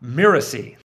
Miracy. 0.00 0.76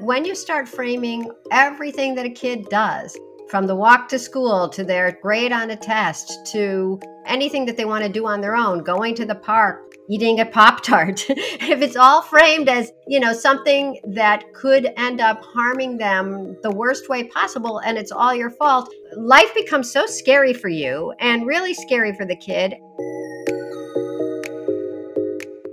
When 0.00 0.26
you 0.26 0.34
start 0.34 0.68
framing 0.68 1.30
everything 1.50 2.14
that 2.16 2.26
a 2.26 2.30
kid 2.30 2.68
does, 2.68 3.16
from 3.48 3.66
the 3.66 3.74
walk 3.74 4.08
to 4.08 4.18
school 4.18 4.68
to 4.68 4.84
their 4.84 5.18
grade 5.22 5.52
on 5.52 5.70
a 5.70 5.76
test 5.76 6.46
to 6.52 7.00
anything 7.24 7.64
that 7.64 7.78
they 7.78 7.86
want 7.86 8.04
to 8.04 8.10
do 8.10 8.26
on 8.26 8.42
their 8.42 8.56
own, 8.56 8.82
going 8.82 9.14
to 9.14 9.24
the 9.24 9.34
park, 9.34 9.94
eating 10.10 10.40
a 10.40 10.44
Pop 10.54 10.82
Tart, 10.82 11.24
if 11.30 11.80
it's 11.80 11.96
all 11.96 12.20
framed 12.20 12.68
as, 12.68 12.92
you 13.06 13.20
know, 13.20 13.32
something 13.32 13.98
that 14.08 14.44
could 14.52 14.92
end 14.98 15.20
up 15.20 15.42
harming 15.42 15.96
them 15.96 16.58
the 16.62 16.70
worst 16.70 17.08
way 17.08 17.24
possible 17.24 17.78
and 17.78 17.96
it's 17.96 18.12
all 18.12 18.34
your 18.34 18.50
fault, 18.50 18.92
life 19.16 19.54
becomes 19.54 19.90
so 19.90 20.04
scary 20.04 20.52
for 20.52 20.68
you 20.68 21.14
and 21.20 21.46
really 21.46 21.72
scary 21.72 22.14
for 22.14 22.26
the 22.26 22.36
kid. 22.36 22.74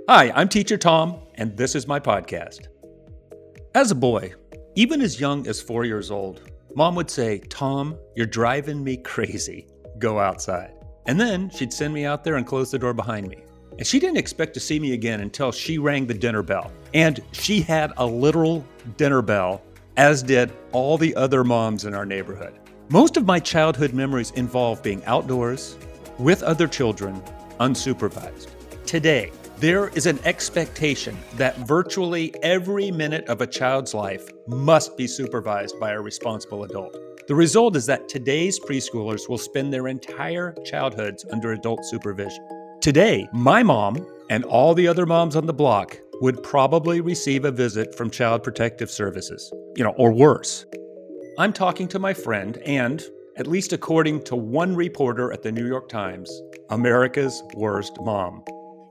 Hi, 0.08 0.32
I'm 0.34 0.48
Teacher 0.48 0.76
Tom, 0.76 1.20
and 1.36 1.56
this 1.56 1.76
is 1.76 1.86
my 1.86 2.00
podcast. 2.00 2.66
As 3.76 3.92
a 3.92 3.94
boy, 3.94 4.34
even 4.74 5.00
as 5.00 5.20
young 5.20 5.46
as 5.46 5.62
four 5.62 5.84
years 5.84 6.10
old, 6.10 6.50
mom 6.74 6.96
would 6.96 7.08
say, 7.08 7.38
Tom, 7.38 7.96
you're 8.16 8.26
driving 8.26 8.82
me 8.82 8.96
crazy. 8.96 9.68
Go 10.00 10.18
outside. 10.18 10.74
And 11.06 11.20
then 11.20 11.50
she'd 11.50 11.72
send 11.72 11.94
me 11.94 12.04
out 12.04 12.24
there 12.24 12.34
and 12.34 12.44
close 12.44 12.72
the 12.72 12.80
door 12.80 12.92
behind 12.92 13.28
me. 13.28 13.44
And 13.78 13.86
she 13.86 14.00
didn't 14.00 14.16
expect 14.16 14.54
to 14.54 14.60
see 14.60 14.80
me 14.80 14.92
again 14.92 15.20
until 15.20 15.52
she 15.52 15.78
rang 15.78 16.08
the 16.08 16.14
dinner 16.14 16.42
bell. 16.42 16.72
And 16.94 17.20
she 17.30 17.60
had 17.60 17.92
a 17.96 18.04
literal 18.04 18.66
dinner 18.96 19.22
bell, 19.22 19.62
as 19.96 20.20
did 20.24 20.52
all 20.72 20.98
the 20.98 21.14
other 21.14 21.44
moms 21.44 21.84
in 21.84 21.94
our 21.94 22.04
neighborhood. 22.04 22.58
Most 22.88 23.16
of 23.16 23.24
my 23.24 23.38
childhood 23.38 23.92
memories 23.92 24.32
involve 24.32 24.82
being 24.82 25.04
outdoors, 25.04 25.76
with 26.18 26.42
other 26.42 26.66
children, 26.66 27.22
unsupervised. 27.60 28.48
Today, 28.84 29.30
there 29.58 29.88
is 29.88 30.06
an 30.06 30.18
expectation 30.24 31.16
that 31.34 31.56
virtually 31.58 32.34
every 32.42 32.90
minute 32.90 33.28
of 33.28 33.40
a 33.40 33.46
child's 33.46 33.94
life 33.94 34.28
must 34.46 34.96
be 34.96 35.06
supervised 35.06 35.78
by 35.78 35.92
a 35.92 36.00
responsible 36.00 36.64
adult. 36.64 36.96
The 37.28 37.34
result 37.34 37.76
is 37.76 37.86
that 37.86 38.08
today's 38.08 38.58
preschoolers 38.58 39.28
will 39.28 39.38
spend 39.38 39.72
their 39.72 39.88
entire 39.88 40.54
childhoods 40.64 41.24
under 41.30 41.52
adult 41.52 41.84
supervision. 41.84 42.44
Today, 42.80 43.28
my 43.32 43.62
mom 43.62 44.04
and 44.28 44.44
all 44.44 44.74
the 44.74 44.88
other 44.88 45.06
moms 45.06 45.36
on 45.36 45.46
the 45.46 45.52
block 45.52 45.96
would 46.20 46.42
probably 46.42 47.00
receive 47.00 47.44
a 47.44 47.52
visit 47.52 47.94
from 47.94 48.10
Child 48.10 48.42
Protective 48.42 48.90
Services, 48.90 49.52
you 49.76 49.84
know, 49.84 49.94
or 49.96 50.12
worse. 50.12 50.66
I'm 51.38 51.52
talking 51.52 51.88
to 51.88 51.98
my 51.98 52.12
friend 52.12 52.58
and, 52.66 53.02
at 53.36 53.46
least 53.46 53.72
according 53.72 54.24
to 54.24 54.36
one 54.36 54.74
reporter 54.74 55.32
at 55.32 55.42
the 55.42 55.52
New 55.52 55.66
York 55.66 55.88
Times, 55.88 56.30
America's 56.70 57.42
worst 57.54 57.96
mom. 58.00 58.44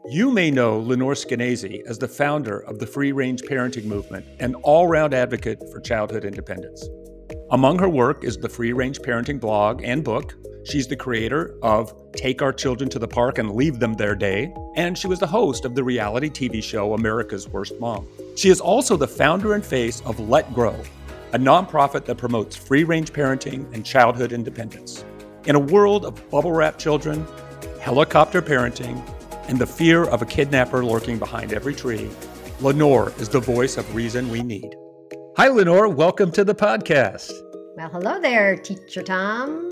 You 0.10 0.32
may 0.32 0.50
know 0.50 0.80
Lenore 0.80 1.14
Skenazy 1.14 1.86
as 1.86 2.00
the 2.00 2.08
founder 2.08 2.62
of 2.62 2.80
the 2.80 2.88
free 2.88 3.12
range 3.12 3.44
parenting 3.44 3.86
movement 3.86 4.26
and 4.40 4.56
all 4.64 4.88
round 4.88 5.14
advocate 5.14 5.60
for 5.72 5.80
childhood 5.80 6.26
independence. 6.26 6.88
Among 7.52 7.78
her 7.78 7.88
work 7.88 8.24
is 8.24 8.36
the 8.36 8.50
free 8.50 8.74
range 8.74 9.00
parenting 9.00 9.40
blog 9.40 9.84
and 9.84 10.04
book. 10.04 10.34
She's 10.66 10.88
the 10.88 10.96
creator 10.96 11.56
of 11.62 11.94
Take 12.14 12.42
Our 12.42 12.52
Children 12.52 12.90
to 12.90 13.00
the 13.00 13.08
Park 13.08 13.38
and 13.38 13.52
Leave 13.52 13.80
Them 13.80 13.94
There 13.94 14.16
Day, 14.16 14.52
and 14.76 14.98
she 14.98 15.06
was 15.06 15.20
the 15.20 15.28
host 15.28 15.66
of 15.66 15.76
the 15.76 15.84
reality 15.84 16.30
TV 16.30 16.64
show 16.64 16.96
America's 16.96 17.48
Worst 17.48 17.80
Mom. 17.80 18.08
She 18.36 18.50
is 18.50 18.60
also 18.60 18.98
the 18.98 19.08
founder 19.08 19.54
and 19.54 19.64
face 19.64 20.02
of 20.02 20.20
Let 20.20 20.52
Grow, 20.52 20.76
a 21.34 21.38
nonprofit 21.38 22.06
that 22.06 22.18
promotes 22.18 22.56
free 22.56 22.84
range 22.84 23.14
parenting 23.14 23.72
and 23.72 23.86
childhood 23.86 24.34
independence. 24.34 25.06
In 25.46 25.56
a 25.56 25.60
world 25.60 26.06
of 26.06 26.28
bubble 26.32 26.54
wrap 26.54 26.80
children, 26.80 27.26
helicopter 27.80 28.42
parenting, 28.42 29.00
and 29.52 29.60
the 29.60 29.68
fear 29.68 30.06
of 30.06 30.22
a 30.22 30.26
kidnapper 30.26 30.84
lurking 30.84 31.20
behind 31.20 31.52
every 31.52 31.76
tree, 31.76 32.10
Lenore 32.62 33.12
is 33.20 33.28
the 33.28 33.40
voice 33.40 33.76
of 33.76 33.94
reason 33.94 34.32
we 34.32 34.42
need. 34.42 34.74
Hi, 35.36 35.50
Lenore. 35.50 35.90
Welcome 35.90 36.32
to 36.32 36.46
the 36.46 36.56
podcast. 36.56 37.34
Well, 37.76 37.90
hello 37.90 38.22
there, 38.22 38.56
Teacher 38.56 39.04
Tom. 39.04 39.70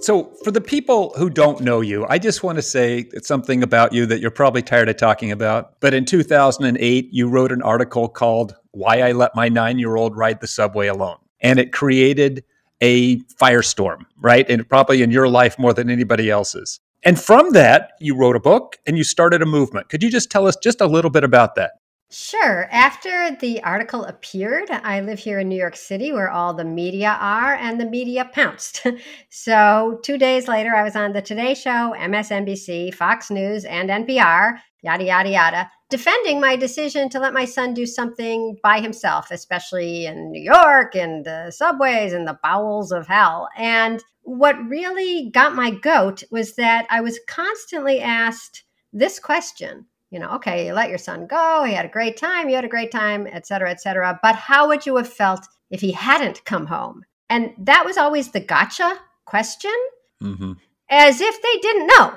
So, 0.00 0.24
for 0.44 0.50
the 0.50 0.60
people 0.60 1.14
who 1.16 1.30
don't 1.30 1.62
know 1.62 1.80
you, 1.80 2.04
I 2.10 2.18
just 2.18 2.42
want 2.42 2.56
to 2.56 2.62
say 2.62 3.08
something 3.22 3.62
about 3.62 3.94
you 3.94 4.04
that 4.06 4.20
you're 4.20 4.30
probably 4.30 4.60
tired 4.60 4.90
of 4.90 4.98
talking 4.98 5.32
about. 5.32 5.80
But 5.80 5.94
in 5.94 6.04
2008, 6.04 7.08
you 7.10 7.26
wrote 7.26 7.50
an 7.50 7.62
article 7.62 8.08
called 8.08 8.54
Why 8.72 9.00
I 9.00 9.12
Let 9.12 9.34
My 9.34 9.48
Nine 9.48 9.78
Year 9.78 9.96
Old 9.96 10.14
Ride 10.14 10.42
the 10.42 10.46
Subway 10.46 10.88
Alone. 10.88 11.16
And 11.40 11.58
it 11.58 11.72
created 11.72 12.44
a 12.82 13.20
firestorm, 13.40 14.04
right? 14.18 14.44
And 14.50 14.68
probably 14.68 15.00
in 15.00 15.10
your 15.10 15.28
life 15.28 15.58
more 15.58 15.72
than 15.72 15.88
anybody 15.88 16.28
else's. 16.28 16.80
And 17.04 17.20
from 17.20 17.50
that, 17.52 17.92
you 18.00 18.16
wrote 18.16 18.34
a 18.34 18.40
book 18.40 18.78
and 18.86 18.96
you 18.96 19.04
started 19.04 19.42
a 19.42 19.46
movement. 19.46 19.90
Could 19.90 20.02
you 20.02 20.10
just 20.10 20.30
tell 20.30 20.46
us 20.46 20.56
just 20.56 20.80
a 20.80 20.86
little 20.86 21.10
bit 21.10 21.22
about 21.22 21.54
that? 21.56 21.72
Sure. 22.10 22.68
After 22.70 23.36
the 23.40 23.62
article 23.62 24.04
appeared, 24.04 24.70
I 24.70 25.00
live 25.00 25.18
here 25.18 25.40
in 25.40 25.48
New 25.48 25.58
York 25.58 25.74
City 25.74 26.12
where 26.12 26.30
all 26.30 26.54
the 26.54 26.64
media 26.64 27.18
are, 27.20 27.54
and 27.54 27.80
the 27.80 27.84
media 27.84 28.30
pounced. 28.32 28.86
so, 29.30 29.98
two 30.02 30.16
days 30.16 30.46
later, 30.46 30.74
I 30.76 30.84
was 30.84 30.94
on 30.94 31.12
the 31.12 31.20
Today 31.20 31.54
Show, 31.54 31.94
MSNBC, 31.98 32.94
Fox 32.94 33.30
News, 33.30 33.64
and 33.64 33.90
NPR, 33.90 34.58
yada, 34.82 35.04
yada, 35.04 35.28
yada, 35.28 35.70
defending 35.94 36.40
my 36.40 36.56
decision 36.56 37.08
to 37.08 37.20
let 37.20 37.32
my 37.32 37.44
son 37.44 37.72
do 37.72 37.86
something 37.86 38.58
by 38.64 38.80
himself, 38.80 39.30
especially 39.30 40.06
in 40.06 40.32
New 40.32 40.42
York, 40.42 40.96
in 40.96 41.22
the 41.22 41.52
subways, 41.52 42.12
in 42.12 42.24
the 42.24 42.36
bowels 42.42 42.90
of 42.90 43.06
hell. 43.06 43.48
And 43.56 44.02
what 44.22 44.58
really 44.68 45.30
got 45.30 45.54
my 45.54 45.70
goat 45.70 46.24
was 46.32 46.56
that 46.56 46.84
I 46.90 47.00
was 47.00 47.20
constantly 47.28 48.00
asked 48.00 48.64
this 48.92 49.20
question 49.20 49.86
you 50.10 50.20
know, 50.20 50.30
okay, 50.30 50.66
you 50.66 50.72
let 50.72 50.90
your 50.90 50.98
son 50.98 51.26
go, 51.26 51.64
he 51.64 51.74
had 51.74 51.86
a 51.86 51.88
great 51.88 52.16
time, 52.16 52.48
you 52.48 52.54
had 52.54 52.64
a 52.64 52.68
great 52.68 52.92
time, 52.92 53.26
et 53.32 53.48
cetera, 53.48 53.68
et 53.68 53.80
cetera. 53.80 54.18
But 54.22 54.36
how 54.36 54.68
would 54.68 54.86
you 54.86 54.94
have 54.96 55.12
felt 55.12 55.44
if 55.70 55.80
he 55.80 55.90
hadn't 55.90 56.44
come 56.44 56.66
home? 56.66 57.04
And 57.28 57.52
that 57.58 57.84
was 57.84 57.96
always 57.96 58.30
the 58.30 58.38
gotcha 58.38 58.96
question. 59.26 59.74
Mm-hmm 60.22 60.52
as 60.90 61.20
if 61.20 61.42
they 61.42 61.58
didn't 61.60 61.86
know. 61.86 62.14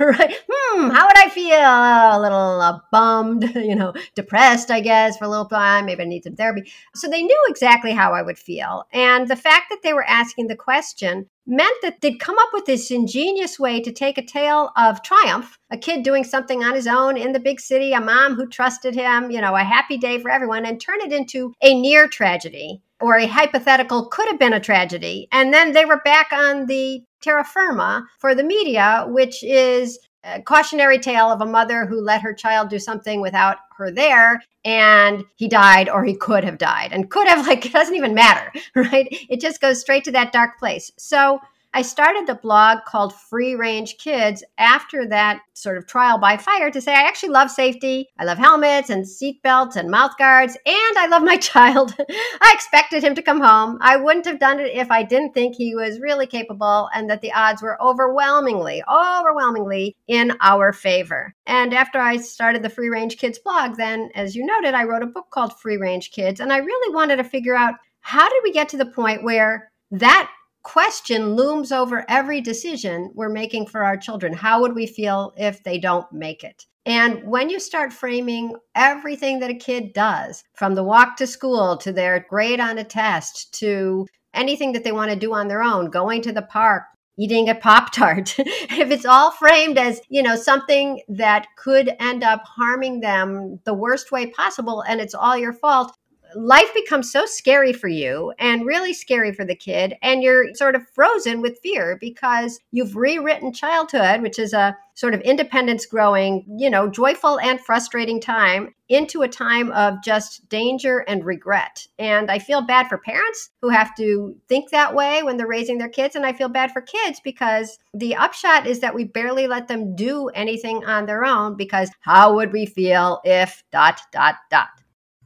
right? 0.00 0.36
Hmm, 0.50 0.90
how 0.90 1.06
would 1.06 1.18
I 1.18 1.28
feel? 1.30 1.46
a 1.56 2.20
little 2.20 2.60
uh, 2.60 2.78
bummed, 2.90 3.44
you 3.54 3.74
know, 3.74 3.92
depressed, 4.14 4.70
I 4.70 4.80
guess, 4.80 5.16
for 5.16 5.24
a 5.24 5.28
little 5.28 5.46
time. 5.46 5.86
Maybe 5.86 6.02
I 6.02 6.06
need 6.06 6.24
some 6.24 6.36
therapy. 6.36 6.70
So 6.94 7.08
they 7.08 7.22
knew 7.22 7.44
exactly 7.48 7.92
how 7.92 8.12
I 8.12 8.22
would 8.22 8.38
feel. 8.38 8.84
And 8.92 9.28
the 9.28 9.36
fact 9.36 9.66
that 9.70 9.82
they 9.82 9.92
were 9.92 10.04
asking 10.04 10.48
the 10.48 10.56
question 10.56 11.28
meant 11.46 11.76
that 11.82 12.00
they'd 12.00 12.18
come 12.18 12.38
up 12.38 12.48
with 12.52 12.66
this 12.66 12.90
ingenious 12.90 13.58
way 13.58 13.80
to 13.80 13.92
take 13.92 14.18
a 14.18 14.24
tale 14.24 14.72
of 14.76 15.02
triumph, 15.02 15.58
a 15.70 15.78
kid 15.78 16.02
doing 16.02 16.24
something 16.24 16.64
on 16.64 16.74
his 16.74 16.88
own 16.88 17.16
in 17.16 17.32
the 17.32 17.40
big 17.40 17.60
city, 17.60 17.92
a 17.92 18.00
mom 18.00 18.34
who 18.34 18.48
trusted 18.48 18.94
him, 18.94 19.30
you 19.30 19.40
know, 19.40 19.54
a 19.54 19.62
happy 19.62 19.96
day 19.96 20.18
for 20.18 20.30
everyone, 20.30 20.66
and 20.66 20.80
turn 20.80 21.00
it 21.00 21.12
into 21.12 21.52
a 21.62 21.74
near 21.74 22.08
tragedy 22.08 22.82
or 23.00 23.16
a 23.16 23.26
hypothetical 23.26 24.06
could 24.06 24.28
have 24.28 24.38
been 24.38 24.52
a 24.52 24.60
tragedy. 24.60 25.28
And 25.32 25.52
then 25.52 25.72
they 25.72 25.84
were 25.84 26.00
back 26.04 26.32
on 26.32 26.66
the 26.66 27.02
terra 27.20 27.44
firma 27.44 28.06
for 28.18 28.34
the 28.34 28.44
media, 28.44 29.04
which 29.08 29.42
is 29.42 29.98
a 30.24 30.42
cautionary 30.42 30.98
tale 30.98 31.30
of 31.30 31.40
a 31.40 31.46
mother 31.46 31.86
who 31.86 32.00
let 32.00 32.22
her 32.22 32.34
child 32.34 32.68
do 32.68 32.78
something 32.78 33.20
without 33.20 33.58
her 33.76 33.90
there 33.90 34.42
and 34.64 35.24
he 35.36 35.46
died 35.46 35.88
or 35.88 36.04
he 36.04 36.14
could 36.14 36.42
have 36.42 36.58
died 36.58 36.92
and 36.92 37.10
could 37.10 37.28
have 37.28 37.46
like 37.48 37.64
it 37.64 37.72
doesn't 37.72 37.94
even 37.94 38.14
matter 38.14 38.52
right 38.74 39.06
it 39.10 39.40
just 39.40 39.60
goes 39.60 39.80
straight 39.80 40.04
to 40.04 40.12
that 40.12 40.32
dark 40.32 40.58
place 40.58 40.90
so 40.98 41.40
I 41.76 41.82
started 41.82 42.26
the 42.26 42.36
blog 42.36 42.86
called 42.86 43.14
Free 43.14 43.54
Range 43.54 43.98
Kids 43.98 44.42
after 44.56 45.06
that 45.08 45.42
sort 45.52 45.76
of 45.76 45.86
trial 45.86 46.16
by 46.16 46.38
fire 46.38 46.70
to 46.70 46.80
say 46.80 46.94
I 46.94 47.06
actually 47.06 47.28
love 47.28 47.50
safety. 47.50 48.08
I 48.18 48.24
love 48.24 48.38
helmets 48.38 48.88
and 48.88 49.06
seat 49.06 49.42
belts 49.42 49.76
and 49.76 49.90
mouth 49.90 50.12
guards, 50.16 50.56
and 50.64 50.98
I 50.98 51.06
love 51.06 51.22
my 51.22 51.36
child. 51.52 51.94
I 51.98 52.52
expected 52.54 53.04
him 53.04 53.14
to 53.14 53.20
come 53.20 53.42
home. 53.42 53.76
I 53.82 53.98
wouldn't 53.98 54.24
have 54.24 54.38
done 54.38 54.58
it 54.58 54.74
if 54.74 54.90
I 54.90 55.02
didn't 55.02 55.34
think 55.34 55.54
he 55.54 55.74
was 55.74 56.00
really 56.00 56.26
capable 56.26 56.88
and 56.94 57.10
that 57.10 57.20
the 57.20 57.34
odds 57.34 57.60
were 57.60 57.78
overwhelmingly, 57.82 58.82
overwhelmingly 58.90 59.94
in 60.08 60.32
our 60.40 60.72
favor. 60.72 61.34
And 61.44 61.74
after 61.74 61.98
I 61.98 62.16
started 62.16 62.62
the 62.62 62.70
Free 62.70 62.88
Range 62.88 63.18
Kids 63.18 63.38
blog, 63.38 63.76
then, 63.76 64.08
as 64.14 64.34
you 64.34 64.46
noted, 64.46 64.72
I 64.72 64.84
wrote 64.84 65.02
a 65.02 65.06
book 65.06 65.26
called 65.30 65.60
Free 65.60 65.76
Range 65.76 66.10
Kids, 66.10 66.40
and 66.40 66.54
I 66.54 66.56
really 66.56 66.94
wanted 66.94 67.16
to 67.16 67.24
figure 67.24 67.54
out 67.54 67.74
how 68.00 68.26
did 68.30 68.40
we 68.42 68.52
get 68.52 68.70
to 68.70 68.78
the 68.78 68.86
point 68.86 69.24
where 69.24 69.70
that 69.90 70.30
question 70.66 71.36
looms 71.36 71.70
over 71.70 72.04
every 72.08 72.40
decision 72.40 73.12
we're 73.14 73.28
making 73.28 73.64
for 73.64 73.84
our 73.84 73.96
children. 73.96 74.32
How 74.32 74.60
would 74.60 74.74
we 74.74 74.84
feel 74.84 75.32
if 75.36 75.62
they 75.62 75.78
don't 75.78 76.10
make 76.12 76.42
it? 76.42 76.66
And 76.84 77.22
when 77.22 77.48
you 77.48 77.60
start 77.60 77.92
framing 77.92 78.56
everything 78.74 79.38
that 79.38 79.50
a 79.50 79.54
kid 79.54 79.92
does, 79.92 80.42
from 80.54 80.74
the 80.74 80.82
walk 80.82 81.16
to 81.18 81.26
school 81.28 81.76
to 81.76 81.92
their 81.92 82.26
grade 82.28 82.58
on 82.58 82.78
a 82.78 82.84
test 82.84 83.54
to 83.60 84.08
anything 84.34 84.72
that 84.72 84.82
they 84.82 84.90
want 84.90 85.12
to 85.12 85.16
do 85.16 85.32
on 85.32 85.46
their 85.46 85.62
own, 85.62 85.88
going 85.88 86.20
to 86.22 86.32
the 86.32 86.42
park, 86.42 86.82
eating 87.16 87.48
a 87.48 87.54
pop 87.54 87.92
tart 87.92 88.34
if 88.38 88.90
it's 88.90 89.06
all 89.06 89.30
framed 89.30 89.78
as 89.78 90.00
you 90.08 90.22
know 90.22 90.36
something 90.36 91.00
that 91.08 91.46
could 91.56 91.94
end 91.98 92.22
up 92.22 92.42
harming 92.44 93.00
them 93.00 93.58
the 93.64 93.72
worst 93.72 94.12
way 94.12 94.26
possible 94.26 94.82
and 94.82 95.00
it's 95.00 95.14
all 95.14 95.36
your 95.36 95.54
fault 95.54 95.96
life 96.36 96.72
becomes 96.74 97.10
so 97.10 97.24
scary 97.24 97.72
for 97.72 97.88
you 97.88 98.32
and 98.38 98.66
really 98.66 98.92
scary 98.92 99.32
for 99.32 99.44
the 99.44 99.54
kid. 99.54 99.94
And 100.02 100.22
you're 100.22 100.54
sort 100.54 100.74
of 100.74 100.86
frozen 100.94 101.40
with 101.40 101.58
fear 101.62 101.96
because 102.00 102.60
you've 102.72 102.94
rewritten 102.94 103.52
childhood, 103.52 104.20
which 104.20 104.38
is 104.38 104.52
a 104.52 104.76
sort 104.94 105.14
of 105.14 105.20
independence 105.22 105.86
growing, 105.86 106.44
you 106.58 106.70
know, 106.70 106.88
joyful 106.88 107.38
and 107.40 107.60
frustrating 107.60 108.20
time 108.20 108.74
into 108.88 109.22
a 109.22 109.28
time 109.28 109.70
of 109.72 110.02
just 110.02 110.48
danger 110.48 111.00
and 111.08 111.24
regret. 111.24 111.86
And 111.98 112.30
I 112.30 112.38
feel 112.38 112.62
bad 112.62 112.88
for 112.88 112.98
parents 112.98 113.50
who 113.60 113.68
have 113.70 113.94
to 113.96 114.36
think 114.48 114.70
that 114.70 114.94
way 114.94 115.22
when 115.22 115.36
they're 115.36 115.46
raising 115.46 115.78
their 115.78 115.88
kids. 115.88 116.16
And 116.16 116.24
I 116.24 116.32
feel 116.32 116.48
bad 116.48 116.70
for 116.70 116.80
kids 116.80 117.20
because 117.22 117.78
the 117.94 118.14
upshot 118.14 118.66
is 118.66 118.80
that 118.80 118.94
we 118.94 119.04
barely 119.04 119.46
let 119.46 119.68
them 119.68 119.96
do 119.96 120.28
anything 120.28 120.84
on 120.84 121.06
their 121.06 121.24
own 121.24 121.56
because 121.56 121.90
how 122.00 122.34
would 122.34 122.52
we 122.52 122.66
feel 122.66 123.20
if 123.24 123.62
dot, 123.72 124.00
dot, 124.12 124.36
dot? 124.50 124.68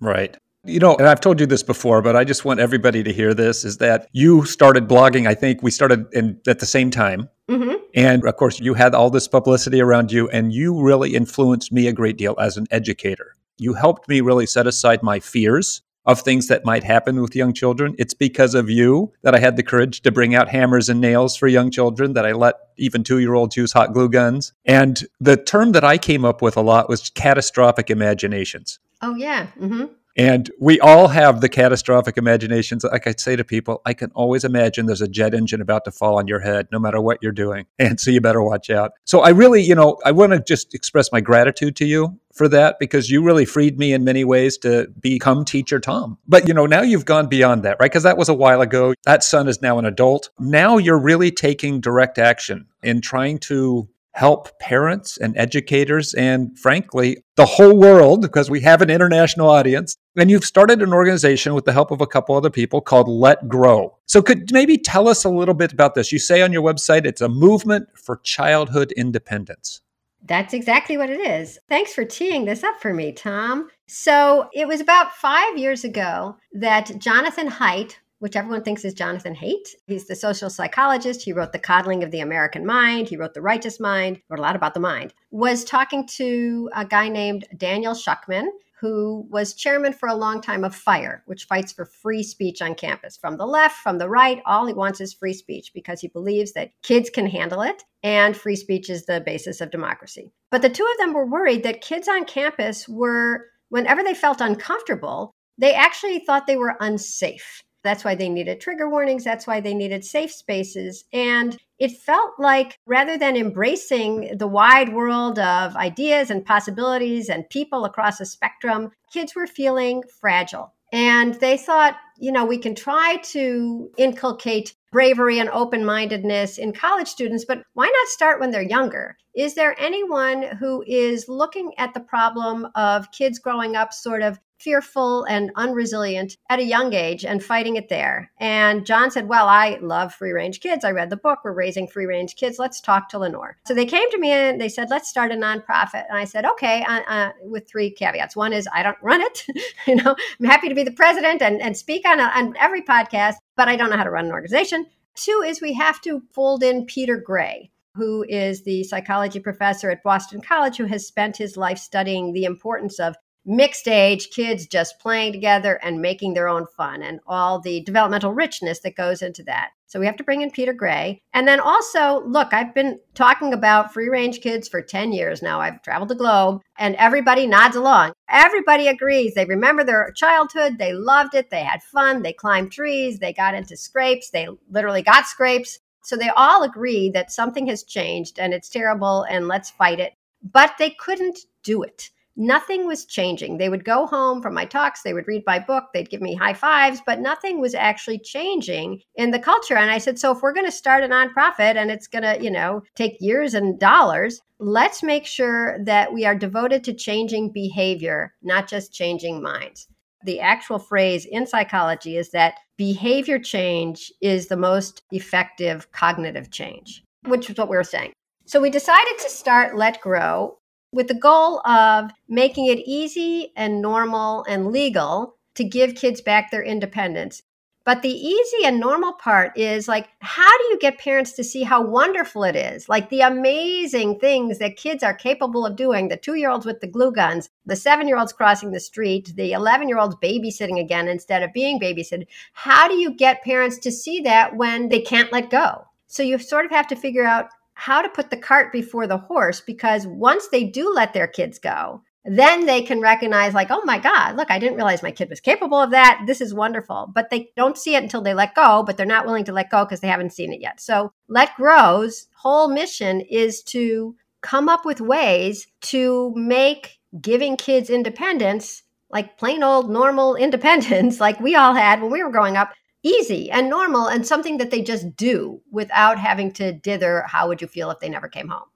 Right. 0.01 0.37
You 0.65 0.79
know, 0.79 0.95
and 0.97 1.09
I've 1.09 1.21
told 1.21 1.41
you 1.41 1.47
this 1.47 1.63
before, 1.63 2.03
but 2.03 2.17
I 2.17 2.25
just 2.25 2.45
want 2.45 2.61
everybody 2.61 3.03
to 3.03 3.13
hear 3.13 3.33
this 3.33 3.65
is 3.65 3.79
that 3.79 4.09
you 4.13 4.45
started 4.45 4.89
blogging. 4.89 5.27
I 5.27 5.35
think 5.35 5.63
we 5.63 5.71
started 5.71 6.07
in, 6.13 6.39
at 6.47 6.59
the 6.59 6.67
same 6.67 6.91
time. 6.91 7.31
Mm-hmm. 7.49 7.77
And 7.95 8.25
of 8.27 8.37
course, 8.37 8.61
you 8.61 8.75
had 8.75 8.95
all 8.95 9.09
this 9.09 9.27
publicity 9.27 9.81
around 9.81 10.13
you, 10.13 10.29
and 10.29 10.53
you 10.53 10.81
really 10.81 11.15
influenced 11.15 11.73
me 11.73 11.87
a 11.89 11.93
great 11.93 12.19
deal 12.19 12.37
as 12.39 12.59
an 12.59 12.67
educator. 12.71 13.37
You 13.57 13.75
helped 13.75 14.09
me 14.09 14.21
really 14.21 14.47
set 14.47 14.67
aside 14.67 15.03
my 15.03 15.19
fears 15.19 15.83
of 16.07 16.21
things 16.21 16.49
that 16.49 16.65
might 16.65 16.85
happen 16.85 17.21
with 17.21 17.37
young 17.37 17.53
children. 17.53 17.95
It's 17.99 18.15
because 18.15 18.55
of 18.55 18.69
you 18.69 19.13
that 19.23 19.35
I 19.35 19.39
had 19.39 19.57
the 19.57 19.63
courage 19.63 20.03
to 20.03 20.13
bring 20.13 20.35
out 20.35 20.49
hammers 20.49 20.89
and 20.89 21.01
nails 21.01 21.37
for 21.37 21.47
young 21.47 21.71
children, 21.71 22.13
that 22.15 22.27
I 22.27 22.33
let 22.33 22.55
even 22.77 23.03
two 23.03 23.19
year 23.19 23.35
olds 23.35 23.57
use 23.57 23.73
hot 23.73 23.93
glue 23.93 24.09
guns. 24.09 24.53
And 24.65 25.03
the 25.21 25.37
term 25.37 25.73
that 25.73 25.85
I 25.85 25.99
came 25.99 26.25
up 26.25 26.43
with 26.43 26.57
a 26.57 26.63
lot 26.63 26.89
was 26.89 27.11
catastrophic 27.11 27.91
imaginations. 27.91 28.79
Oh, 29.03 29.15
yeah. 29.15 29.49
Mm-hmm. 29.59 29.87
And 30.21 30.51
we 30.61 30.79
all 30.81 31.09
have 31.09 31.41
the 31.41 31.49
catastrophic 31.49 32.19
imaginations. 32.19 32.85
Like 32.85 33.07
I 33.07 33.15
say 33.17 33.37
to 33.37 33.45
people, 33.45 33.81
I 33.87 33.95
can 33.95 34.11
always 34.11 34.45
imagine 34.45 34.85
there's 34.85 35.01
a 35.01 35.09
jet 35.09 35.33
engine 35.33 35.63
about 35.63 35.87
to 35.87 35.91
fall 35.91 36.19
on 36.19 36.29
your 36.29 36.41
head, 36.41 36.69
no 36.71 36.79
matter 36.79 37.01
what 37.01 37.21
you're 37.23 37.33
doing. 37.33 37.65
And 37.79 37.99
so 37.99 38.11
you 38.11 38.21
better 38.21 38.43
watch 38.43 38.69
out. 38.69 38.93
So 39.05 39.21
I 39.21 39.31
really, 39.31 39.63
you 39.63 39.75
know, 39.75 39.97
I 40.05 40.13
want 40.13 40.33
to 40.33 40.41
just 40.41 40.75
express 40.75 41.11
my 41.11 41.23
gratitude 41.23 41.75
to 41.77 41.87
you 41.87 42.21
for 42.35 42.47
that 42.49 42.79
because 42.79 43.11
you 43.11 43.23
really 43.23 43.47
freed 43.47 43.79
me 43.79 43.95
in 43.95 44.05
many 44.05 44.23
ways 44.23 44.59
to 44.59 44.89
become 45.01 45.47
teacher 45.47 45.81
Tom. 45.81 46.19
But 46.29 46.47
you 46.47 46.53
know, 46.53 46.67
now 46.67 46.83
you've 46.83 47.07
gone 47.07 47.27
beyond 47.27 47.63
that, 47.63 47.79
right? 47.81 47.91
Because 47.91 48.03
that 48.03 48.19
was 48.19 48.29
a 48.29 48.35
while 48.35 48.61
ago. 48.61 48.93
That 49.05 49.25
son 49.25 49.49
is 49.49 49.63
now 49.63 49.79
an 49.79 49.87
adult. 49.87 50.29
Now 50.39 50.77
you're 50.77 51.01
really 51.01 51.31
taking 51.31 51.81
direct 51.81 52.19
action 52.19 52.67
in 52.83 53.01
trying 53.01 53.39
to 53.39 53.89
help 54.13 54.59
parents 54.59 55.17
and 55.17 55.37
educators 55.37 56.15
and 56.15 56.59
frankly 56.59 57.23
the 57.37 57.47
whole 57.47 57.77
world 57.77 58.21
because 58.21 58.51
we 58.51 58.61
have 58.61 58.83
an 58.83 58.91
international 58.91 59.49
audience 59.49 59.97
and 60.17 60.31
you've 60.31 60.45
started 60.45 60.83
an 60.83 60.93
organization 60.93 61.55
with 61.55 61.65
the 61.65 61.73
help 61.73 61.91
of 61.91 62.01
a 62.01 62.07
couple 62.07 62.37
other 62.37 62.51
people 62.51 62.81
called 62.81 63.09
let 63.09 63.49
grow 63.49 63.97
so 64.07 64.23
could 64.23 64.51
maybe 64.53 64.77
tell 64.77 65.09
us 65.09 65.25
a 65.25 65.31
little 65.31 65.55
bit 65.55 65.73
about 65.73 65.95
this 65.95 66.13
you 66.13 66.19
say 66.19 66.43
on 66.43 66.53
your 66.53 66.63
website 66.63 67.05
it's 67.05 67.21
a 67.21 67.29
movement 67.29 67.87
for 67.95 68.17
childhood 68.25 68.93
independence 68.93 69.81
that's 70.23 70.55
exactly 70.55 70.97
what 70.97 71.11
it 71.11 71.21
is. 71.21 71.59
Thanks 71.69 71.95
for 71.95 72.05
teeing 72.05 72.45
this 72.45 72.63
up 72.63 72.81
for 72.81 72.93
me, 72.93 73.13
Tom. 73.13 73.69
So, 73.87 74.49
it 74.53 74.69
was 74.69 74.81
about 74.81 75.15
five 75.17 75.57
years 75.57 75.85
ago 75.85 76.37
that 76.53 76.93
Jonathan 76.99 77.49
Haidt, 77.49 77.97
which 78.19 78.37
everyone 78.37 78.63
thinks 78.63 78.85
is 78.85 78.93
Jonathan 78.93 79.35
Haidt. 79.35 79.69
He's 79.87 80.07
the 80.07 80.15
social 80.15 80.51
psychologist. 80.51 81.23
He 81.23 81.33
wrote 81.33 81.53
The 81.53 81.59
Coddling 81.59 82.05
of 82.05 82.11
the 82.11 82.21
American 82.21 82.67
Mind. 82.67 83.09
He 83.09 83.17
wrote 83.17 83.35
The 83.35 83.41
Righteous 83.41 83.81
Mind, 83.81 84.21
wrote 84.29 84.39
a 84.39 84.43
lot 84.43 84.57
about 84.57 84.75
the 84.75 84.81
mind. 84.81 85.15
Was 85.31 85.65
talking 85.65 86.07
to 86.09 86.71
a 86.75 86.85
guy 86.85 87.09
named 87.09 87.47
Daniel 87.57 87.95
Shuchman, 87.95 88.49
who 88.81 89.27
was 89.31 89.55
chairman 89.55 89.93
for 89.93 90.09
a 90.09 90.15
long 90.15 90.41
time 90.41 90.65
of 90.65 90.75
FIRE, 90.75 91.23
which 91.27 91.45
fights 91.45 91.73
for 91.73 91.85
free 91.85 92.23
speech 92.23 92.63
on 92.63 92.75
campus. 92.75 93.17
From 93.17 93.37
the 93.37 93.47
left, 93.47 93.77
from 93.77 93.99
the 93.99 94.09
right, 94.09 94.43
all 94.47 94.67
he 94.67 94.73
wants 94.73 95.01
is 95.01 95.13
free 95.13 95.35
speech 95.35 95.73
because 95.75 96.01
he 96.01 96.09
believes 96.09 96.53
that 96.53 96.71
kids 96.83 97.11
can 97.11 97.27
handle 97.27 97.63
it 97.63 97.85
and 98.03 98.37
free 98.37 98.57
speech 98.57 98.89
is 98.89 99.05
the 99.05 99.21
basis 99.21 99.61
of 99.61 99.71
democracy. 99.71 100.33
But 100.51 100.63
the 100.63 100.71
two 100.71 100.87
of 100.91 100.99
them 100.99 101.13
were 101.13 101.27
worried 101.27 101.63
that 101.65 101.83
kids 101.83 102.09
on 102.09 102.25
campus 102.25 102.89
were, 102.89 103.47
whenever 103.69 104.03
they 104.03 104.15
felt 104.15 104.41
uncomfortable, 104.41 105.33
they 105.59 105.75
actually 105.75 106.21
thought 106.21 106.47
they 106.47 106.57
were 106.57 106.77
unsafe. 106.81 107.63
That's 107.83 108.05
why 108.05 108.15
they 108.15 108.29
needed 108.29 108.61
trigger 108.61 108.89
warnings. 108.89 109.25
That's 109.25 109.47
why 109.47 109.61
they 109.61 109.75
needed 109.75 110.05
safe 110.05 110.33
spaces. 110.33 111.05
And 111.13 111.57
it 111.79 111.93
felt 111.93 112.33
like 112.39 112.79
rather 112.87 113.17
than 113.17 113.37
embracing 113.37 114.37
the 114.37 114.49
wide 114.49 114.93
world 114.93 115.39
of 115.39 115.77
ideas 115.77 116.31
and 116.31 116.45
possibilities 116.45 117.29
and 117.29 117.49
people 117.49 117.85
across 117.85 118.21
a 118.21 118.27
spectrum, 118.27 118.91
kids 119.13 119.35
were 119.35 119.47
feeling 119.47 120.03
fragile. 120.21 120.75
And 120.93 121.35
they 121.35 121.57
thought, 121.57 121.97
you 122.19 122.33
know, 122.33 122.45
we 122.45 122.59
can 122.59 122.75
try 122.75 123.19
to 123.25 123.91
inculcate 123.97 124.75
bravery 124.91 125.39
and 125.39 125.49
open 125.51 125.85
mindedness 125.85 126.59
in 126.59 126.73
college 126.73 127.07
students, 127.07 127.45
but 127.45 127.63
why 127.75 127.87
not 127.87 128.09
start 128.09 128.41
when 128.41 128.51
they're 128.51 128.61
younger? 128.61 129.17
Is 129.35 129.55
there 129.55 129.81
anyone 129.81 130.43
who 130.59 130.83
is 130.87 131.29
looking 131.29 131.73
at 131.79 131.95
the 131.95 132.01
problem 132.01 132.67
of 132.75 133.13
kids 133.13 133.39
growing 133.39 133.77
up 133.77 133.93
sort 133.93 134.23
of 134.23 134.41
fearful 134.61 135.25
and 135.25 135.53
unresilient 135.55 136.37
at 136.49 136.59
a 136.59 136.65
young 136.65 136.93
age 136.93 137.25
and 137.25 137.43
fighting 137.43 137.77
it 137.77 137.89
there. 137.89 138.31
And 138.39 138.85
John 138.85 139.11
said, 139.11 139.29
Well, 139.29 139.47
I 139.47 139.79
love 139.81 140.15
free 140.15 140.33
range 140.33 140.61
kids. 140.61 140.85
I 140.85 140.91
read 140.91 141.11
the 141.11 141.17
book. 141.17 141.41
We're 141.45 141.53
raising 141.53 141.89
free 141.89 142.07
range 142.07 142.37
kids. 142.37 142.59
Let's 142.59 142.81
talk 142.81 143.09
to 143.11 143.19
Lenore. 143.19 143.57
So 143.67 143.75
they 143.75 143.87
came 143.87 144.11
to 144.11 144.19
me 144.19 144.31
and 144.31 144.61
they 144.61 144.69
said, 144.69 144.91
Let's 144.91 145.09
start 145.09 145.33
a 145.33 145.35
nonprofit. 145.35 146.07
And 146.09 146.17
I 146.17 146.25
said, 146.25 146.45
Okay, 146.45 146.85
uh, 146.85 147.01
uh, 147.09 147.31
with 147.45 147.69
three 147.69 147.91
caveats. 147.91 148.37
One 148.37 148.53
is 148.53 148.69
I 148.73 148.83
don't 148.83 148.99
run 149.03 149.23
it. 149.23 149.47
you 149.87 149.97
know, 149.97 150.15
I'm 150.41 150.47
happy 150.47 150.69
to 150.69 150.75
be 150.75 150.85
the 150.85 150.93
president 150.93 151.43
and, 151.43 151.61
and 151.61 151.77
speak 151.77 152.07
on, 152.07 152.21
a, 152.21 152.25
on 152.25 152.55
every 152.59 152.83
podcast, 152.83 153.37
but 153.57 153.69
I 153.69 153.77
don't 153.77 153.91
know 153.91 153.97
how 153.97 154.05
to 154.05 154.11
run 154.11 154.27
an 154.27 154.33
organization. 154.33 154.87
Two 155.15 155.43
is 155.45 155.61
we 155.61 155.75
have 155.75 156.01
to 156.03 156.23
fold 156.33 156.63
in 156.63 156.87
Peter 156.87 157.17
Gray 157.17 157.71
who 157.95 158.25
is 158.29 158.63
the 158.63 158.85
psychology 158.85 159.41
professor 159.41 159.91
at 159.91 160.03
Boston 160.03 160.41
College, 160.41 160.77
who 160.77 160.87
has 160.87 161.07
spent 161.07 161.37
his 161.37 161.57
life 161.57 161.77
studying 161.79 162.33
the 162.33 162.45
importance 162.45 163.01
of 163.01 163.17
mixed 163.45 163.89
age 163.89 164.31
kids 164.31 164.67
just 164.67 164.99
playing 165.01 165.33
together 165.33 165.81
and 165.83 166.01
making 166.01 166.35
their 166.35 166.49
own 166.49 166.67
fun 166.77 167.03
and 167.03 167.21
all 167.27 167.61
the 167.61 167.81
developmental 167.83 168.33
richness 168.33 168.81
that 168.81 168.97
goes 168.97 169.23
into 169.23 169.43
that. 169.45 169.71
So 169.87 169.99
we 169.99 170.07
have 170.07 170.17
to 170.17 170.25
bring 170.25 170.43
in 170.43 170.51
Peter 170.51 170.73
Gray. 170.73 171.21
And 171.33 171.49
then 171.49 171.59
also, 171.59 172.23
look, 172.25 172.53
I've 172.53 172.75
been 172.75 173.01
talking 173.15 173.53
about 173.53 173.93
free 173.93 174.09
range 174.09 174.41
kids 174.41 174.69
for 174.69 174.81
10 174.83 175.13
years 175.13 175.43
now. 175.43 175.61
I've 175.61 175.83
traveled 175.83 176.11
the 176.11 176.15
globe 176.15 176.61
and 176.79 176.95
everybody 176.97 177.47
nods 177.47 177.75
along. 177.75 178.13
Everybody 178.29 178.87
agrees. 178.87 179.35
They 179.35 179.47
remember 179.47 179.83
their 179.83 180.13
childhood. 180.15 180.79
They 180.79 180.93
loved 180.93 181.35
it. 181.35 181.51
They 181.51 181.65
had 181.65 181.83
fun. 181.83 182.23
They 182.23 182.33
climbed 182.33 182.71
trees. 182.71 183.19
They 183.19 183.33
got 183.33 183.55
into 183.55 183.77
scrapes. 183.77 184.31
They 184.31 184.47
literally 184.71 185.03
got 185.03 185.27
scrapes. 185.27 185.81
So 186.03 186.17
they 186.17 186.31
all 186.37 186.63
agree 186.63 187.11
that 187.11 187.33
something 187.33 187.67
has 187.67 187.83
changed 187.83 188.39
and 188.39 188.55
it's 188.55 188.69
terrible 188.69 189.25
and 189.25 189.49
let's 189.49 189.71
fight 189.71 189.99
it. 189.99 190.13
But 190.43 190.75
they 190.79 190.91
couldn't 190.91 191.41
do 191.63 191.83
it 191.83 192.11
nothing 192.37 192.87
was 192.87 193.05
changing. 193.05 193.59
They 193.59 193.69
would 193.69 193.85
go 193.85 194.07
home 194.07 194.43
from 194.43 194.55
my 194.55 194.65
talks, 194.65 195.03
they 195.03 195.13
would 195.13 195.29
read 195.29 195.43
my 195.47 195.59
book, 195.59 195.85
they'd 195.93 196.11
give 196.11 196.21
me 196.21 196.35
high 196.35 196.55
fives, 196.55 197.01
but 197.05 197.21
nothing 197.21 197.61
was 197.61 197.75
actually 197.75 198.19
changing 198.19 199.01
in 199.17 199.31
the 199.31 199.39
culture. 199.39 199.77
And 199.77 199.91
I 199.91 199.99
said, 199.99 200.19
so 200.19 200.33
if 200.33 200.43
we're 200.43 200.53
going 200.53 200.67
to 200.67 200.73
start 200.73 201.05
a 201.05 201.09
nonprofit 201.09 201.77
and 201.77 201.91
it's 201.91 202.07
going 202.07 202.23
to, 202.23 202.43
you 202.43 202.51
know, 202.51 202.83
take 202.95 203.17
years 203.21 203.55
and 203.55 203.79
dollars, 203.79 204.41
let's 204.59 205.03
make 205.03 205.27
sure 205.27 205.83
that 205.85 206.13
we 206.13 206.25
are 206.25 206.35
devoted 206.35 206.85
to 206.85 206.95
changing 206.95 207.53
behavior, 207.53 208.35
not 208.43 208.69
just 208.69 208.93
changing 208.93 209.43
minds. 209.43 209.89
The 210.25 210.41
actual 210.41 210.79
phrase 210.79 211.25
in 211.25 211.47
psychology 211.47 212.17
is 212.17 212.31
that 212.31 212.59
behavior 212.77 213.39
change 213.39 214.13
is 214.21 214.49
the 214.49 214.57
most 214.57 215.03
effective 215.13 215.91
cognitive 215.93 216.51
change, 216.51 217.03
which 217.27 217.49
is 217.49 217.57
what 217.57 217.71
we 217.71 217.77
were 217.77 217.85
saying. 217.85 218.13
So 218.45 218.61
we 218.61 218.69
decided 218.69 219.19
to 219.19 219.31
start 219.31 219.77
Let 219.77 220.01
Grow 220.01 220.59
with 220.93 221.09
the 221.09 221.15
goal 221.15 221.61
of 221.67 222.11
making 222.29 222.67
it 222.67 222.81
easy 222.87 223.53
and 223.57 223.81
normal 223.81 224.45
and 224.49 224.73
legal 224.73 225.37
to 225.55 225.65
give 225.65 225.95
kids 225.95 226.21
back 226.21 226.51
their 226.51 226.63
independence. 226.63 227.43
But 227.85 228.03
the 228.03 228.11
easy 228.11 228.65
and 228.65 228.79
normal 228.79 229.15
part 229.15 229.57
is 229.57 229.89
like, 229.89 230.09
how 230.21 230.59
do 230.59 230.65
you 230.65 230.79
get 230.79 230.99
parents 230.99 231.33
to 231.33 231.45
see 231.45 231.63
how 231.63 231.83
wonderful 231.83 232.45
it 232.45 232.55
is? 232.55 232.89
Like 232.89 233.09
the 233.09 233.23
amazing 233.23 234.19
things 234.19 234.59
that 234.59 234.77
kids 234.77 235.03
are 235.03 235.15
capable 235.15 235.65
of 235.65 235.77
doing 235.77 236.09
the 236.09 236.17
two 236.17 236.35
year 236.35 236.51
olds 236.51 236.67
with 236.67 236.81
the 236.81 236.87
glue 236.87 237.11
guns, 237.11 237.49
the 237.65 237.77
seven 237.77 238.07
year 238.07 238.19
olds 238.19 238.35
crossing 238.35 238.73
the 238.73 238.81
street, 238.81 239.33
the 239.35 239.53
11 239.53 239.89
year 239.89 239.99
olds 239.99 240.15
babysitting 240.17 240.79
again 240.79 241.09
instead 241.09 241.43
of 241.43 241.55
being 241.55 241.81
babysitted. 241.81 242.27
How 242.53 242.87
do 242.87 242.95
you 242.95 243.15
get 243.15 243.43
parents 243.43 243.79
to 243.79 243.91
see 243.91 244.21
that 244.21 244.57
when 244.57 244.91
they 244.91 245.01
can't 245.01 245.33
let 245.33 245.51
go? 245.51 245.87
So 246.07 246.23
you 246.23 246.39
sort 246.39 246.67
of 246.67 246.71
have 246.73 246.89
to 246.89 246.97
figure 246.97 247.25
out 247.25 247.49
how 247.81 248.03
to 248.03 248.09
put 248.09 248.29
the 248.29 248.37
cart 248.37 248.73
before 248.73 249.07
the 249.07 249.17
horse 249.17 249.61
because 249.61 250.07
once 250.07 250.49
they 250.49 250.65
do 250.65 250.93
let 250.93 251.15
their 251.15 251.27
kids 251.27 251.59
go, 251.59 252.03
then 252.27 252.67
they 252.67 252.83
can 252.83 253.01
recognize, 253.01 253.55
like, 253.55 253.71
oh 253.71 253.81
my 253.85 253.99
God, 253.99 254.37
look, 254.37 254.51
I 254.51 254.59
didn't 254.59 254.77
realize 254.77 255.03
my 255.03 255.11
kid 255.11 255.31
was 255.31 255.41
capable 255.41 255.79
of 255.79 255.91
that. 255.93 256.23
This 256.27 256.43
is 256.43 256.53
wonderful. 256.53 257.11
But 257.15 257.31
they 257.31 257.51
don't 257.57 257.79
see 257.79 257.95
it 257.95 258.03
until 258.03 258.21
they 258.21 258.35
let 258.35 258.55
go, 258.55 258.83
but 258.83 258.99
they're 258.99 259.07
not 259.07 259.25
willing 259.25 259.45
to 259.45 259.53
let 259.53 259.71
go 259.71 259.87
because 259.87 260.01
they 260.01 260.09
haven't 260.09 260.35
seen 260.35 260.53
it 260.53 260.61
yet. 260.61 260.81
So, 260.81 261.13
Let 261.29 261.57
Grow's 261.57 262.27
whole 262.35 262.69
mission 262.69 263.23
is 263.23 263.63
to 263.65 264.15
come 264.43 264.69
up 264.69 264.85
with 264.85 265.01
ways 265.01 265.67
to 265.83 266.35
make 266.37 266.99
giving 267.23 267.57
kids 267.57 267.89
independence 267.89 268.83
like 269.11 269.39
plain 269.39 269.63
old 269.63 269.91
normal 269.91 270.37
independence, 270.47 271.21
like 271.21 271.41
we 271.41 271.55
all 271.55 271.75
had 271.75 272.01
when 272.01 272.11
we 272.11 272.23
were 272.23 272.31
growing 272.31 272.57
up, 272.57 272.73
easy 273.03 273.51
and 273.51 273.71
normal 273.71 274.07
and 274.07 274.27
something 274.27 274.59
that 274.59 274.71
they 274.71 274.83
just 274.83 275.17
do 275.17 275.61
without 275.71 276.19
having 276.19 276.53
to 276.53 276.73
dither 276.73 277.23
how 277.27 277.49
would 277.49 277.61
you 277.61 277.67
feel 277.67 277.91
if 277.91 278.01
they 278.01 278.09
never 278.09 278.29
came 278.29 278.49
home. 278.49 278.69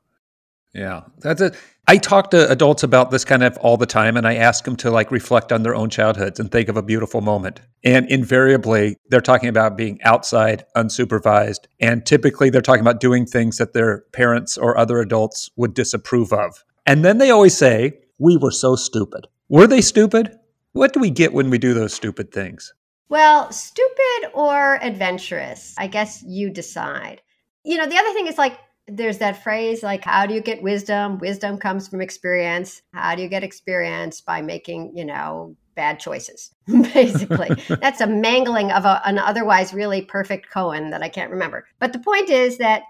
Yeah, 0.74 1.02
that's 1.18 1.40
it. 1.40 1.54
I 1.86 1.98
talk 1.98 2.30
to 2.32 2.50
adults 2.50 2.82
about 2.82 3.12
this 3.12 3.24
kind 3.24 3.44
of 3.44 3.56
all 3.58 3.76
the 3.76 3.86
time, 3.86 4.16
and 4.16 4.26
I 4.26 4.34
ask 4.34 4.64
them 4.64 4.74
to 4.76 4.90
like 4.90 5.12
reflect 5.12 5.52
on 5.52 5.62
their 5.62 5.74
own 5.74 5.88
childhoods 5.88 6.40
and 6.40 6.50
think 6.50 6.68
of 6.68 6.76
a 6.76 6.82
beautiful 6.82 7.20
moment. 7.20 7.60
And 7.84 8.10
invariably, 8.10 8.96
they're 9.08 9.20
talking 9.20 9.48
about 9.48 9.76
being 9.76 10.02
outside, 10.02 10.64
unsupervised, 10.76 11.66
and 11.78 12.04
typically 12.04 12.50
they're 12.50 12.60
talking 12.60 12.80
about 12.80 13.00
doing 13.00 13.24
things 13.24 13.58
that 13.58 13.72
their 13.72 14.00
parents 14.12 14.58
or 14.58 14.76
other 14.76 14.98
adults 14.98 15.48
would 15.56 15.74
disapprove 15.74 16.32
of. 16.32 16.64
And 16.86 17.04
then 17.04 17.18
they 17.18 17.30
always 17.30 17.56
say, 17.56 18.00
"We 18.18 18.36
were 18.36 18.50
so 18.50 18.74
stupid." 18.74 19.28
Were 19.48 19.68
they 19.68 19.80
stupid? 19.80 20.36
What 20.72 20.92
do 20.92 20.98
we 20.98 21.10
get 21.10 21.32
when 21.32 21.50
we 21.50 21.58
do 21.58 21.74
those 21.74 21.94
stupid 21.94 22.32
things? 22.32 22.74
Well, 23.08 23.52
stupid 23.52 24.30
or 24.32 24.78
adventurous, 24.82 25.74
I 25.78 25.86
guess 25.86 26.22
you 26.22 26.50
decide. 26.50 27.20
You 27.62 27.78
know, 27.78 27.86
the 27.86 27.98
other 27.98 28.12
thing 28.12 28.26
is 28.26 28.38
like 28.38 28.58
there's 28.86 29.18
that 29.18 29.42
phrase 29.42 29.82
like 29.82 30.04
how 30.04 30.26
do 30.26 30.34
you 30.34 30.40
get 30.40 30.62
wisdom? 30.62 31.18
Wisdom 31.18 31.58
comes 31.58 31.88
from 31.88 32.00
experience. 32.00 32.82
How 32.92 33.14
do 33.14 33.22
you 33.22 33.28
get 33.28 33.44
experience? 33.44 34.20
By 34.20 34.42
making 34.42 34.96
you 34.96 35.04
know 35.04 35.56
bad 35.74 36.00
choices 36.00 36.50
basically. 36.66 37.50
That's 37.80 38.00
a 38.00 38.06
mangling 38.06 38.70
of 38.70 38.84
a, 38.84 39.02
an 39.04 39.18
otherwise 39.18 39.74
really 39.74 40.02
perfect 40.02 40.52
koan 40.52 40.90
that 40.90 41.02
i 41.02 41.08
can't 41.08 41.30
remember. 41.30 41.66
But 41.78 41.92
the 41.92 41.98
point 41.98 42.30
is 42.30 42.58
that 42.58 42.82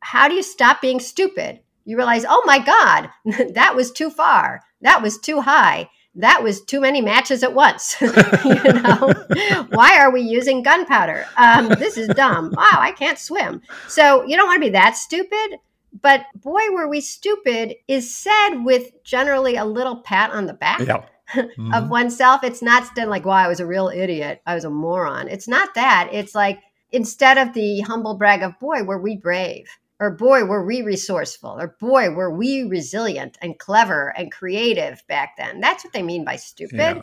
how 0.00 0.28
do 0.28 0.34
you 0.34 0.42
stop 0.42 0.80
being 0.80 1.00
stupid? 1.00 1.60
You 1.84 1.96
realize 1.96 2.24
oh 2.28 2.42
my 2.46 2.58
god 2.58 3.10
that 3.54 3.74
was 3.76 3.90
too 3.92 4.10
far. 4.10 4.62
That 4.80 5.02
was 5.02 5.18
too 5.18 5.40
high 5.40 5.88
that 6.16 6.42
was 6.42 6.62
too 6.62 6.80
many 6.80 7.00
matches 7.00 7.42
at 7.42 7.54
once. 7.54 7.96
you 8.00 8.10
know, 8.54 9.12
why 9.70 9.98
are 9.98 10.10
we 10.10 10.22
using 10.22 10.62
gunpowder? 10.62 11.26
Um, 11.36 11.68
this 11.68 11.96
is 11.96 12.08
dumb. 12.08 12.52
Wow, 12.56 12.78
I 12.78 12.92
can't 12.92 13.18
swim. 13.18 13.62
So 13.88 14.24
you 14.24 14.36
don't 14.36 14.46
want 14.46 14.62
to 14.62 14.66
be 14.66 14.72
that 14.72 14.96
stupid. 14.96 15.58
But 16.02 16.22
boy, 16.34 16.70
were 16.72 16.88
we 16.88 17.00
stupid 17.00 17.74
is 17.88 18.14
said 18.14 18.62
with 18.64 19.02
generally 19.04 19.56
a 19.56 19.64
little 19.64 19.96
pat 19.96 20.30
on 20.30 20.46
the 20.46 20.54
back. 20.54 20.80
Yeah. 20.80 21.04
Mm-hmm. 21.34 21.74
of 21.74 21.90
oneself. 21.90 22.44
It's 22.44 22.62
not 22.62 22.86
still 22.86 23.08
like, 23.08 23.24
wow, 23.24 23.34
I 23.34 23.48
was 23.48 23.58
a 23.58 23.66
real 23.66 23.88
idiot. 23.88 24.40
I 24.46 24.54
was 24.54 24.62
a 24.62 24.70
moron. 24.70 25.26
It's 25.26 25.48
not 25.48 25.74
that. 25.74 26.08
It's 26.12 26.36
like 26.36 26.60
instead 26.92 27.36
of 27.36 27.52
the 27.52 27.80
humble 27.80 28.16
brag 28.16 28.42
of, 28.42 28.56
boy, 28.60 28.84
were 28.84 29.00
we 29.00 29.16
brave 29.16 29.66
or 29.98 30.10
boy, 30.10 30.44
were 30.44 30.64
we 30.64 30.82
resourceful, 30.82 31.58
or 31.58 31.76
boy, 31.80 32.10
were 32.10 32.30
we 32.30 32.64
resilient 32.64 33.38
and 33.40 33.58
clever 33.58 34.12
and 34.16 34.30
creative 34.30 35.02
back 35.08 35.36
then. 35.36 35.60
That's 35.60 35.84
what 35.84 35.92
they 35.92 36.02
mean 36.02 36.24
by 36.24 36.36
stupid. 36.36 36.76
Yeah. 36.78 37.02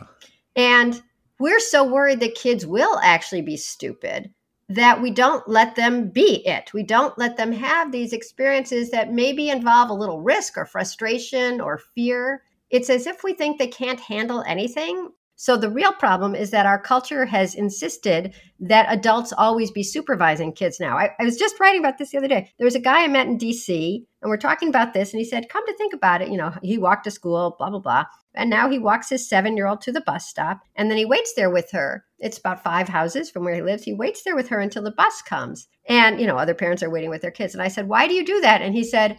And 0.56 1.02
we're 1.38 1.60
so 1.60 1.84
worried 1.84 2.20
that 2.20 2.36
kids 2.36 2.64
will 2.64 2.98
actually 3.02 3.42
be 3.42 3.56
stupid 3.56 4.32
that 4.68 5.02
we 5.02 5.10
don't 5.10 5.46
let 5.48 5.76
them 5.76 6.08
be 6.08 6.46
it. 6.46 6.72
We 6.72 6.82
don't 6.82 7.18
let 7.18 7.36
them 7.36 7.52
have 7.52 7.92
these 7.92 8.12
experiences 8.12 8.90
that 8.90 9.12
maybe 9.12 9.50
involve 9.50 9.90
a 9.90 9.94
little 9.94 10.22
risk 10.22 10.56
or 10.56 10.64
frustration 10.64 11.60
or 11.60 11.78
fear. 11.78 12.42
It's 12.70 12.88
as 12.88 13.06
if 13.06 13.22
we 13.22 13.34
think 13.34 13.58
they 13.58 13.66
can't 13.66 14.00
handle 14.00 14.42
anything 14.46 15.10
so 15.36 15.56
the 15.56 15.70
real 15.70 15.92
problem 15.92 16.34
is 16.34 16.50
that 16.52 16.66
our 16.66 16.78
culture 16.78 17.24
has 17.26 17.54
insisted 17.54 18.34
that 18.60 18.86
adults 18.88 19.32
always 19.32 19.70
be 19.70 19.82
supervising 19.82 20.52
kids 20.52 20.78
now. 20.78 20.96
I, 20.96 21.10
I, 21.18 21.24
was 21.24 21.36
just 21.36 21.58
writing 21.58 21.80
about 21.80 21.98
this 21.98 22.10
the 22.10 22.18
other 22.18 22.28
day. 22.28 22.52
There 22.56 22.64
was 22.64 22.76
a 22.76 22.80
guy 22.80 23.02
I 23.02 23.08
met 23.08 23.26
in 23.26 23.36
DC, 23.36 24.04
and 24.22 24.30
we're 24.30 24.36
talking 24.36 24.68
about 24.68 24.94
this, 24.94 25.12
and 25.12 25.18
he 25.18 25.24
said, 25.24 25.48
Come 25.48 25.66
to 25.66 25.74
think 25.76 25.92
about 25.92 26.22
it, 26.22 26.28
you 26.28 26.36
know, 26.36 26.54
he 26.62 26.78
walked 26.78 27.04
to 27.04 27.10
school, 27.10 27.56
blah, 27.58 27.70
blah, 27.70 27.80
blah. 27.80 28.04
And 28.34 28.48
now 28.48 28.70
he 28.70 28.78
walks 28.78 29.10
his 29.10 29.28
seven 29.28 29.56
year 29.56 29.66
old 29.66 29.80
to 29.82 29.92
the 29.92 30.00
bus 30.00 30.28
stop, 30.28 30.60
and 30.76 30.88
then 30.88 30.98
he 30.98 31.04
waits 31.04 31.34
there 31.34 31.50
with 31.50 31.70
her. 31.72 32.04
It's 32.20 32.38
about 32.38 32.62
five 32.62 32.88
houses 32.88 33.28
from 33.28 33.44
where 33.44 33.54
he 33.54 33.62
lives. 33.62 33.82
He 33.82 33.92
waits 33.92 34.22
there 34.22 34.36
with 34.36 34.48
her 34.48 34.60
until 34.60 34.84
the 34.84 34.92
bus 34.92 35.20
comes. 35.20 35.66
And, 35.88 36.20
you 36.20 36.26
know, 36.26 36.38
other 36.38 36.54
parents 36.54 36.82
are 36.82 36.90
waiting 36.90 37.10
with 37.10 37.22
their 37.22 37.30
kids. 37.30 37.54
And 37.54 37.62
I 37.62 37.68
said, 37.68 37.88
Why 37.88 38.06
do 38.06 38.14
you 38.14 38.24
do 38.24 38.40
that? 38.40 38.62
And 38.62 38.74
he 38.74 38.84
said, 38.84 39.18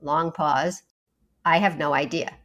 Long 0.00 0.30
pause. 0.30 0.82
I 1.44 1.58
have 1.58 1.78
no 1.78 1.94
idea. 1.94 2.36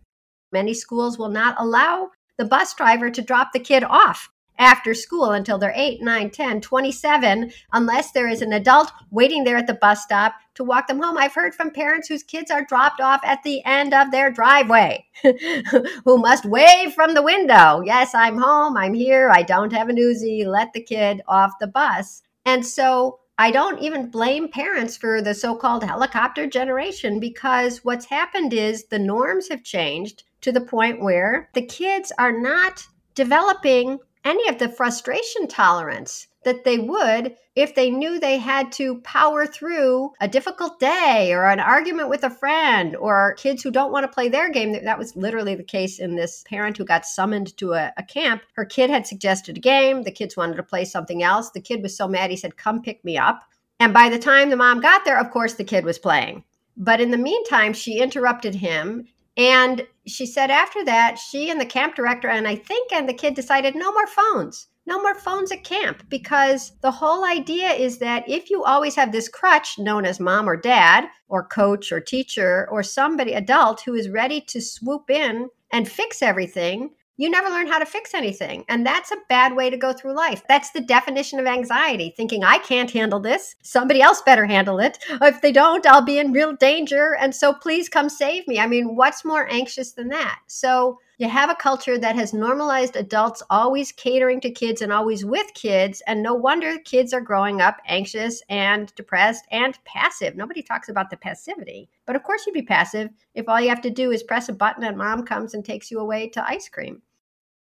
Many 0.51 0.73
schools 0.73 1.17
will 1.17 1.29
not 1.29 1.55
allow 1.59 2.09
the 2.39 2.45
bus 2.45 2.73
driver 2.73 3.11
to 3.11 3.21
drop 3.21 3.51
the 3.51 3.59
kid 3.59 3.83
off 3.83 4.31
after 4.57 4.93
school 4.93 5.31
until 5.31 5.57
they're 5.57 5.73
8, 5.75 6.01
9, 6.01 6.29
10, 6.29 6.61
27, 6.61 7.51
unless 7.73 8.11
there 8.11 8.29
is 8.29 8.41
an 8.41 8.53
adult 8.53 8.91
waiting 9.11 9.43
there 9.43 9.57
at 9.57 9.67
the 9.67 9.73
bus 9.73 10.03
stop 10.03 10.35
to 10.55 10.63
walk 10.63 10.87
them 10.87 11.01
home. 11.01 11.17
I've 11.17 11.33
heard 11.33 11.53
from 11.53 11.69
parents 11.69 12.07
whose 12.07 12.23
kids 12.23 12.49
are 12.49 12.65
dropped 12.65 13.01
off 13.01 13.21
at 13.23 13.43
the 13.43 13.63
end 13.65 13.93
of 13.93 14.11
their 14.11 14.31
driveway 14.31 15.05
who 15.23 16.17
must 16.17 16.45
wave 16.45 16.93
from 16.93 17.13
the 17.13 17.21
window. 17.21 17.81
Yes, 17.85 18.15
I'm 18.15 18.37
home. 18.37 18.77
I'm 18.77 18.93
here. 18.93 19.29
I 19.29 19.43
don't 19.43 19.73
have 19.73 19.89
an 19.89 19.97
Uzi. 19.97 20.45
Let 20.45 20.73
the 20.73 20.83
kid 20.83 21.21
off 21.27 21.51
the 21.59 21.67
bus. 21.67 22.21
And 22.45 22.65
so 22.65 23.19
I 23.37 23.51
don't 23.51 23.79
even 23.79 24.09
blame 24.09 24.49
parents 24.49 24.97
for 24.97 25.21
the 25.21 25.33
so 25.33 25.55
called 25.55 25.83
helicopter 25.83 26.47
generation 26.47 27.19
because 27.19 27.83
what's 27.85 28.05
happened 28.05 28.53
is 28.53 28.85
the 28.85 28.99
norms 28.99 29.47
have 29.49 29.63
changed 29.63 30.23
to 30.41 30.51
the 30.51 30.61
point 30.61 31.01
where 31.01 31.49
the 31.53 31.65
kids 31.65 32.11
are 32.17 32.31
not 32.31 32.87
developing 33.15 33.99
any 34.25 34.47
of 34.49 34.59
the 34.59 34.69
frustration 34.69 35.47
tolerance 35.47 36.27
that 36.43 36.63
they 36.63 36.79
would 36.79 37.35
if 37.55 37.75
they 37.75 37.89
knew 37.89 38.19
they 38.19 38.37
had 38.37 38.71
to 38.71 39.01
power 39.01 39.45
through 39.45 40.11
a 40.21 40.27
difficult 40.27 40.79
day 40.79 41.33
or 41.33 41.45
an 41.45 41.59
argument 41.59 42.09
with 42.09 42.23
a 42.23 42.29
friend 42.29 42.95
or 42.95 43.35
kids 43.37 43.61
who 43.61 43.71
don't 43.71 43.91
want 43.91 44.05
to 44.05 44.13
play 44.13 44.29
their 44.29 44.49
game. 44.49 44.71
That 44.71 44.97
was 44.97 45.15
literally 45.15 45.55
the 45.55 45.63
case 45.63 45.99
in 45.99 46.15
this 46.15 46.43
parent 46.47 46.77
who 46.77 46.85
got 46.85 47.05
summoned 47.05 47.57
to 47.57 47.73
a, 47.73 47.91
a, 47.97 48.03
camp. 48.03 48.43
Her 48.53 48.63
kid 48.63 48.89
had 48.89 49.05
suggested 49.05 49.57
a 49.57 49.61
game. 49.61 50.03
The 50.03 50.11
kids 50.11 50.37
wanted 50.37 50.55
to 50.55 50.63
play 50.63 50.85
something 50.85 51.21
else. 51.23 51.49
The 51.49 51.61
kid 51.61 51.81
was 51.81 51.95
so 51.95 52.07
mad, 52.07 52.29
he 52.29 52.37
said, 52.37 52.55
Come 52.55 52.81
pick 52.81 53.03
me 53.03 53.17
up. 53.17 53.43
And 53.81 53.93
by 53.93 54.09
the 54.09 54.19
time 54.19 54.49
the 54.49 54.55
mom 54.55 54.79
got 54.79 55.03
there, 55.03 55.19
of 55.19 55.31
course, 55.31 55.53
the 55.53 55.63
kid 55.63 55.83
was 55.83 55.99
playing. 55.99 56.43
But 56.77 57.01
in 57.01 57.11
the 57.11 57.17
meantime, 57.17 57.73
she 57.73 57.99
interrupted 57.99 58.55
him 58.55 59.07
and 59.39 59.87
she 60.05 60.25
said 60.25 60.51
after 60.51 60.83
that, 60.83 61.17
she 61.17 61.49
and 61.49 61.61
the 61.61 61.65
camp 61.65 61.95
director, 61.95 62.27
and 62.27 62.45
I 62.45 62.55
think, 62.55 62.91
and 62.91 63.07
the 63.07 63.13
kid 63.13 63.35
decided 63.35 63.73
no 63.73 63.89
more 63.93 64.05
phones. 64.05 64.67
No 64.85 65.01
more 65.01 65.15
phones 65.15 65.49
at 65.53 65.63
camp 65.63 66.03
because 66.09 66.73
the 66.81 66.91
whole 66.91 67.23
idea 67.23 67.69
is 67.69 67.99
that 67.99 68.27
if 68.27 68.49
you 68.49 68.65
always 68.65 68.95
have 68.95 69.13
this 69.13 69.29
crutch 69.29 69.79
known 69.79 70.03
as 70.03 70.19
mom 70.19 70.49
or 70.49 70.57
dad 70.57 71.05
or 71.29 71.47
coach 71.47 71.89
or 71.91 72.01
teacher 72.01 72.67
or 72.69 72.83
somebody 72.83 73.31
adult 73.31 73.81
who 73.85 73.93
is 73.93 74.09
ready 74.09 74.41
to 74.41 74.59
swoop 74.59 75.09
in 75.09 75.47
and 75.71 75.87
fix 75.87 76.21
everything, 76.21 76.89
you 77.19 77.29
never 77.29 77.49
learn 77.49 77.67
how 77.67 77.77
to 77.77 77.85
fix 77.85 78.13
anything. 78.13 78.63
And 78.69 78.85
that's 78.85 79.11
a 79.11 79.17
bad 79.27 79.53
way 79.53 79.69
to 79.69 79.75
go 79.75 79.91
through 79.91 80.15
life. 80.15 80.41
That's 80.47 80.71
the 80.71 80.79
definition 80.79 81.37
of 81.37 81.47
anxiety 81.47 82.13
thinking, 82.15 82.45
I 82.45 82.59
can't 82.59 82.89
handle 82.89 83.19
this. 83.19 83.57
Somebody 83.61 84.01
else 84.01 84.21
better 84.21 84.45
handle 84.45 84.79
it. 84.79 84.99
If 85.21 85.41
they 85.41 85.51
don't, 85.51 85.85
I'll 85.85 86.01
be 86.01 86.17
in 86.17 86.31
real 86.31 86.53
danger. 86.53 87.17
And 87.19 87.35
so 87.35 87.51
please 87.51 87.89
come 87.89 88.07
save 88.07 88.47
me. 88.47 88.57
I 88.57 88.67
mean, 88.67 88.95
what's 88.95 89.25
more 89.25 89.51
anxious 89.51 89.91
than 89.91 90.07
that? 90.09 90.39
So, 90.47 90.97
you 91.19 91.27
have 91.27 91.49
a 91.49 91.55
culture 91.55 91.97
that 91.97 92.15
has 92.15 92.33
normalized 92.33 92.95
adults 92.95 93.43
always 93.49 93.91
catering 93.91 94.39
to 94.39 94.49
kids 94.49 94.81
and 94.81 94.93
always 94.93 95.25
with 95.25 95.53
kids. 95.53 96.01
And 96.07 96.23
no 96.23 96.33
wonder 96.33 96.77
kids 96.85 97.11
are 97.11 97.19
growing 97.19 97.59
up 97.59 97.75
anxious 97.85 98.41
and 98.47 98.95
depressed 98.95 99.43
and 99.51 99.77
passive. 99.83 100.37
Nobody 100.37 100.61
talks 100.61 100.87
about 100.87 101.09
the 101.09 101.17
passivity. 101.17 101.89
But 102.05 102.15
of 102.15 102.23
course, 102.23 102.45
you'd 102.47 102.53
be 102.53 102.61
passive 102.61 103.09
if 103.35 103.49
all 103.49 103.59
you 103.59 103.67
have 103.67 103.81
to 103.81 103.89
do 103.89 104.11
is 104.11 104.23
press 104.23 104.47
a 104.47 104.53
button 104.53 104.85
and 104.85 104.97
mom 104.97 105.25
comes 105.25 105.53
and 105.53 105.65
takes 105.65 105.91
you 105.91 105.99
away 105.99 106.29
to 106.29 106.49
ice 106.49 106.69
cream. 106.69 107.01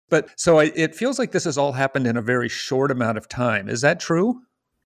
But 0.09 0.29
so 0.37 0.61
I, 0.61 0.73
it 0.75 0.95
feels 0.95 1.19
like 1.19 1.33
this 1.33 1.45
has 1.45 1.59
all 1.59 1.73
happened 1.73 2.07
in 2.07 2.17
a 2.17 2.23
very 2.23 2.49
short 2.49 2.91
amount 2.91 3.19
of 3.19 3.29
time. 3.29 3.69
Is 3.69 3.81
that 3.81 4.01
true? 4.01 4.43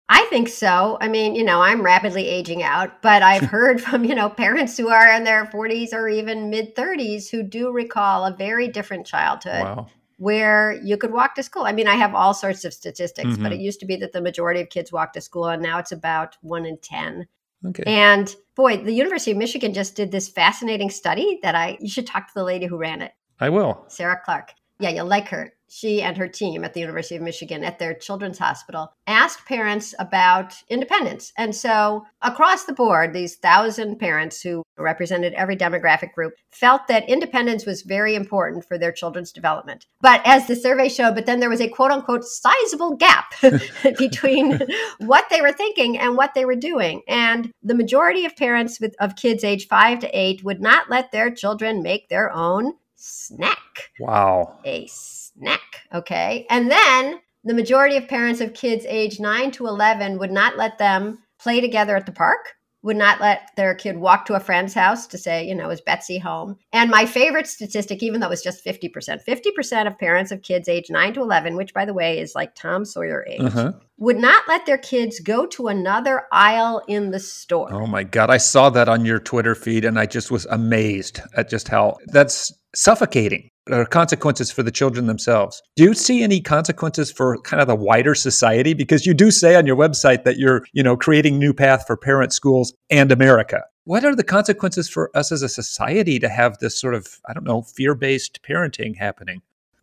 I 0.09 0.25
think 0.25 0.49
so. 0.49 0.99
I 1.01 1.07
mean, 1.07 1.37
you 1.37 1.45
know, 1.45 1.63
I'm 1.63 1.83
rapidly 1.83 2.27
aging 2.27 2.65
out, 2.65 3.01
but 3.01 3.23
I've 3.23 3.43
heard 3.51 3.81
from, 3.81 4.05
you 4.05 4.15
know, 4.15 4.29
parents 4.29 4.77
who 4.77 4.89
are 4.89 5.09
in 5.13 5.23
their 5.23 5.47
40s 5.47 5.93
or 5.93 6.09
even 6.09 6.51
mid 6.51 6.75
30s 6.75 7.31
who 7.31 7.45
do 7.45 7.71
recall 7.71 8.27
a 8.27 8.35
very 8.35 8.67
different 8.67 9.07
childhood. 9.07 9.63
Wow. 9.63 9.87
Where 10.17 10.79
you 10.85 10.99
could 10.99 11.13
walk 11.13 11.35
to 11.37 11.43
school. 11.43 11.63
I 11.63 11.73
mean, 11.73 11.89
I 11.89 11.95
have 11.95 12.15
all 12.15 12.35
sorts 12.35 12.67
of 12.67 12.75
statistics, 12.75 13.31
mm-hmm. 13.31 13.43
but 13.43 13.53
it 13.53 13.61
used 13.61 13.81
to 13.81 13.87
be 13.87 13.97
that 13.97 14.13
the 14.13 14.21
majority 14.21 14.61
of 14.61 14.69
kids 14.69 14.93
walked 14.93 15.15
to 15.15 15.21
school, 15.23 15.47
and 15.47 15.63
now 15.63 15.79
it's 15.79 15.93
about 15.93 16.37
one 16.43 16.67
in 16.67 16.77
10. 16.77 17.27
Okay. 17.69 17.85
And 17.87 18.35
boy, 18.55 18.79
the 18.79 18.93
University 18.93 19.31
of 19.31 19.39
Michigan 19.39 19.73
just 19.73 19.95
did 19.95 20.11
this 20.11 20.29
fascinating 20.29 20.91
study 20.91 21.39
that 21.43 21.55
I, 21.55 21.79
you 21.81 21.89
should 21.89 22.07
talk 22.07 22.27
to 22.27 22.35
the 22.35 22.45
lady 22.45 22.67
who 22.67 22.77
ran 22.77 23.01
it. 23.01 23.13
I 23.39 23.49
will. 23.49 23.85
Sarah 23.89 24.21
Clark. 24.23 24.53
Yeah, 24.81 24.91
you'll 24.91 25.07
like 25.07 25.29
her 25.29 25.53
she 25.71 26.03
and 26.03 26.17
her 26.17 26.27
team 26.27 26.65
at 26.65 26.75
the 26.75 26.81
University 26.81 27.15
of 27.15 27.23
Michigan 27.23 27.63
at 27.63 27.79
their 27.79 27.95
children's 27.95 28.39
hospital 28.39 28.93
asked 29.07 29.47
parents 29.47 29.95
about 29.99 30.55
independence. 30.69 31.33
And 31.39 31.55
so, 31.55 32.05
across 32.23 32.65
the 32.65 32.73
board, 32.73 33.13
these 33.13 33.37
thousand 33.37 33.99
parents 33.99 34.43
who 34.43 34.65
represented 34.77 35.33
every 35.35 35.57
demographic 35.57 36.13
group 36.13 36.35
felt 36.51 36.89
that 36.89 37.09
independence 37.09 37.67
was 37.67 37.83
very 37.83 38.15
important 38.15 38.65
for 38.65 38.79
their 38.79 38.93
children's 38.93 39.33
development. 39.33 39.87
But 40.01 40.23
as 40.25 40.47
the 40.47 40.57
survey 40.57 40.89
showed, 40.89 41.15
but 41.15 41.27
then 41.27 41.39
there 41.39 41.49
was 41.49 41.61
a 41.61 41.69
quote 41.69 41.93
unquote 41.93 42.25
sizable 42.25 42.97
gap 42.97 43.33
between 43.99 44.59
what 44.99 45.27
they 45.31 45.41
were 45.41 45.53
thinking 45.53 45.99
and 45.99 46.17
what 46.17 46.35
they 46.35 46.45
were 46.45 46.57
doing. 46.57 47.03
And 47.07 47.53
the 47.63 47.75
majority 47.75 48.25
of 48.25 48.35
parents 48.35 48.81
with, 48.81 48.97
of 48.99 49.17
kids 49.17 49.45
age 49.45 49.69
five 49.69 50.01
to 50.01 50.19
eight 50.19 50.43
would 50.43 50.61
not 50.61 50.91
let 50.91 51.13
their 51.13 51.31
children 51.31 51.83
make 51.83 52.09
their 52.09 52.33
own 52.33 52.75
snack. 53.01 53.91
Wow. 53.99 54.59
A 54.65 54.87
snack. 54.89 55.83
Okay. 55.93 56.47
And 56.51 56.71
then 56.71 57.21
the 57.45 57.55
majority 57.55 57.97
of 57.97 58.09
parents 58.09 58.41
of 58.41 58.55
kids 58.55 58.85
age 58.87 59.19
9 59.19 59.51
to 59.53 59.67
11 59.67 60.19
would 60.19 60.31
not 60.31 60.57
let 60.57 60.79
them 60.79 61.19
play 61.39 61.61
together 61.61 61.97
at 61.97 62.07
the 62.07 62.13
park 62.13 62.55
would 62.83 62.97
not 62.97 63.21
let 63.21 63.51
their 63.57 63.75
kid 63.75 63.99
walk 63.99 64.25
to 64.25 64.35
a 64.35 64.41
friend's 64.41 64.73
house 64.73 65.07
to 65.07 65.19
say, 65.19 65.47
you 65.47 65.55
know, 65.55 65.69
is 65.69 65.83
Betsy 65.83 66.19
home? 66.19 66.57
And 66.73 66.91
my 66.91 67.05
favorite 67.05 67.47
statistic, 67.47 68.03
even 68.03 68.21
though 68.21 68.29
it 68.29 68.31
was 68.31 68.43
just 68.43 68.65
50%, 68.65 68.91
50% 69.27 69.87
of 69.87 69.99
parents 69.99 70.31
of 70.31 70.43
kids 70.43 70.69
age 70.69 70.87
9 70.89 71.15
to 71.15 71.21
11, 71.21 71.57
which 71.57 71.75
by 71.75 71.85
the 71.85 71.93
way 71.93 72.19
is 72.19 72.35
like 72.35 72.55
Tom 72.55 72.85
Sawyer 72.87 73.27
age, 73.29 73.41
uh-huh. 73.41 73.73
would 73.99 74.17
not 74.17 74.45
let 74.49 74.65
their 74.65 74.79
kids 74.79 75.21
go 75.21 75.47
to 75.47 75.69
another 75.69 76.23
aisle 76.33 76.83
in 76.89 77.11
the 77.11 77.21
store. 77.21 77.71
Oh 77.71 77.87
my 77.87 78.03
God. 78.03 78.31
I 78.31 78.39
saw 78.39 78.71
that 78.71 78.89
on 78.89 79.05
your 79.05 79.19
Twitter 79.19 79.55
feed 79.55 79.85
and 79.85 79.99
I 79.99 80.07
just 80.07 80.31
was 80.31 80.47
amazed 80.47 81.21
at 81.37 81.51
just 81.51 81.69
how 81.69 81.99
that's 82.07 82.51
suffocating 82.75 83.51
or 83.71 83.85
consequences 83.85 84.51
for 84.51 84.63
the 84.63 84.71
children 84.71 85.07
themselves. 85.07 85.63
Do 85.77 85.85
you 85.85 85.95
see 85.95 86.23
any 86.23 86.41
consequences 86.41 87.11
for 87.11 87.39
kind 87.43 87.61
of 87.61 87.69
the 87.69 87.77
wider 87.77 88.15
society? 88.15 88.75
Because 88.75 89.07
you 89.07 89.15
do 89.15 89.31
say 89.31 89.55
on 89.55 89.67
your 89.67 89.77
website 89.77 90.25
that 90.25 90.39
you're, 90.39 90.65
you 90.73 90.83
know, 90.83 90.97
creating 90.97 91.39
new 91.39 91.53
path 91.53 91.85
for 91.87 91.97
parent 91.97 92.33
schools 92.33 92.73
and 92.91 93.13
America. 93.13 93.63
What 93.85 94.05
are 94.05 94.15
the 94.15 94.25
consequences 94.25 94.89
for 94.89 95.11
us 95.17 95.33
as 95.33 95.43
a 95.43 95.49
society 95.49 96.19
to 96.19 96.29
have 96.29 96.59
this 96.59 96.79
sort 96.79 96.95
of, 96.95 97.21
I 97.29 97.33
don't 97.33 97.45
know, 97.45 97.63
fear-based 97.63 98.41
parenting 98.43 98.97
happening? 98.97 99.43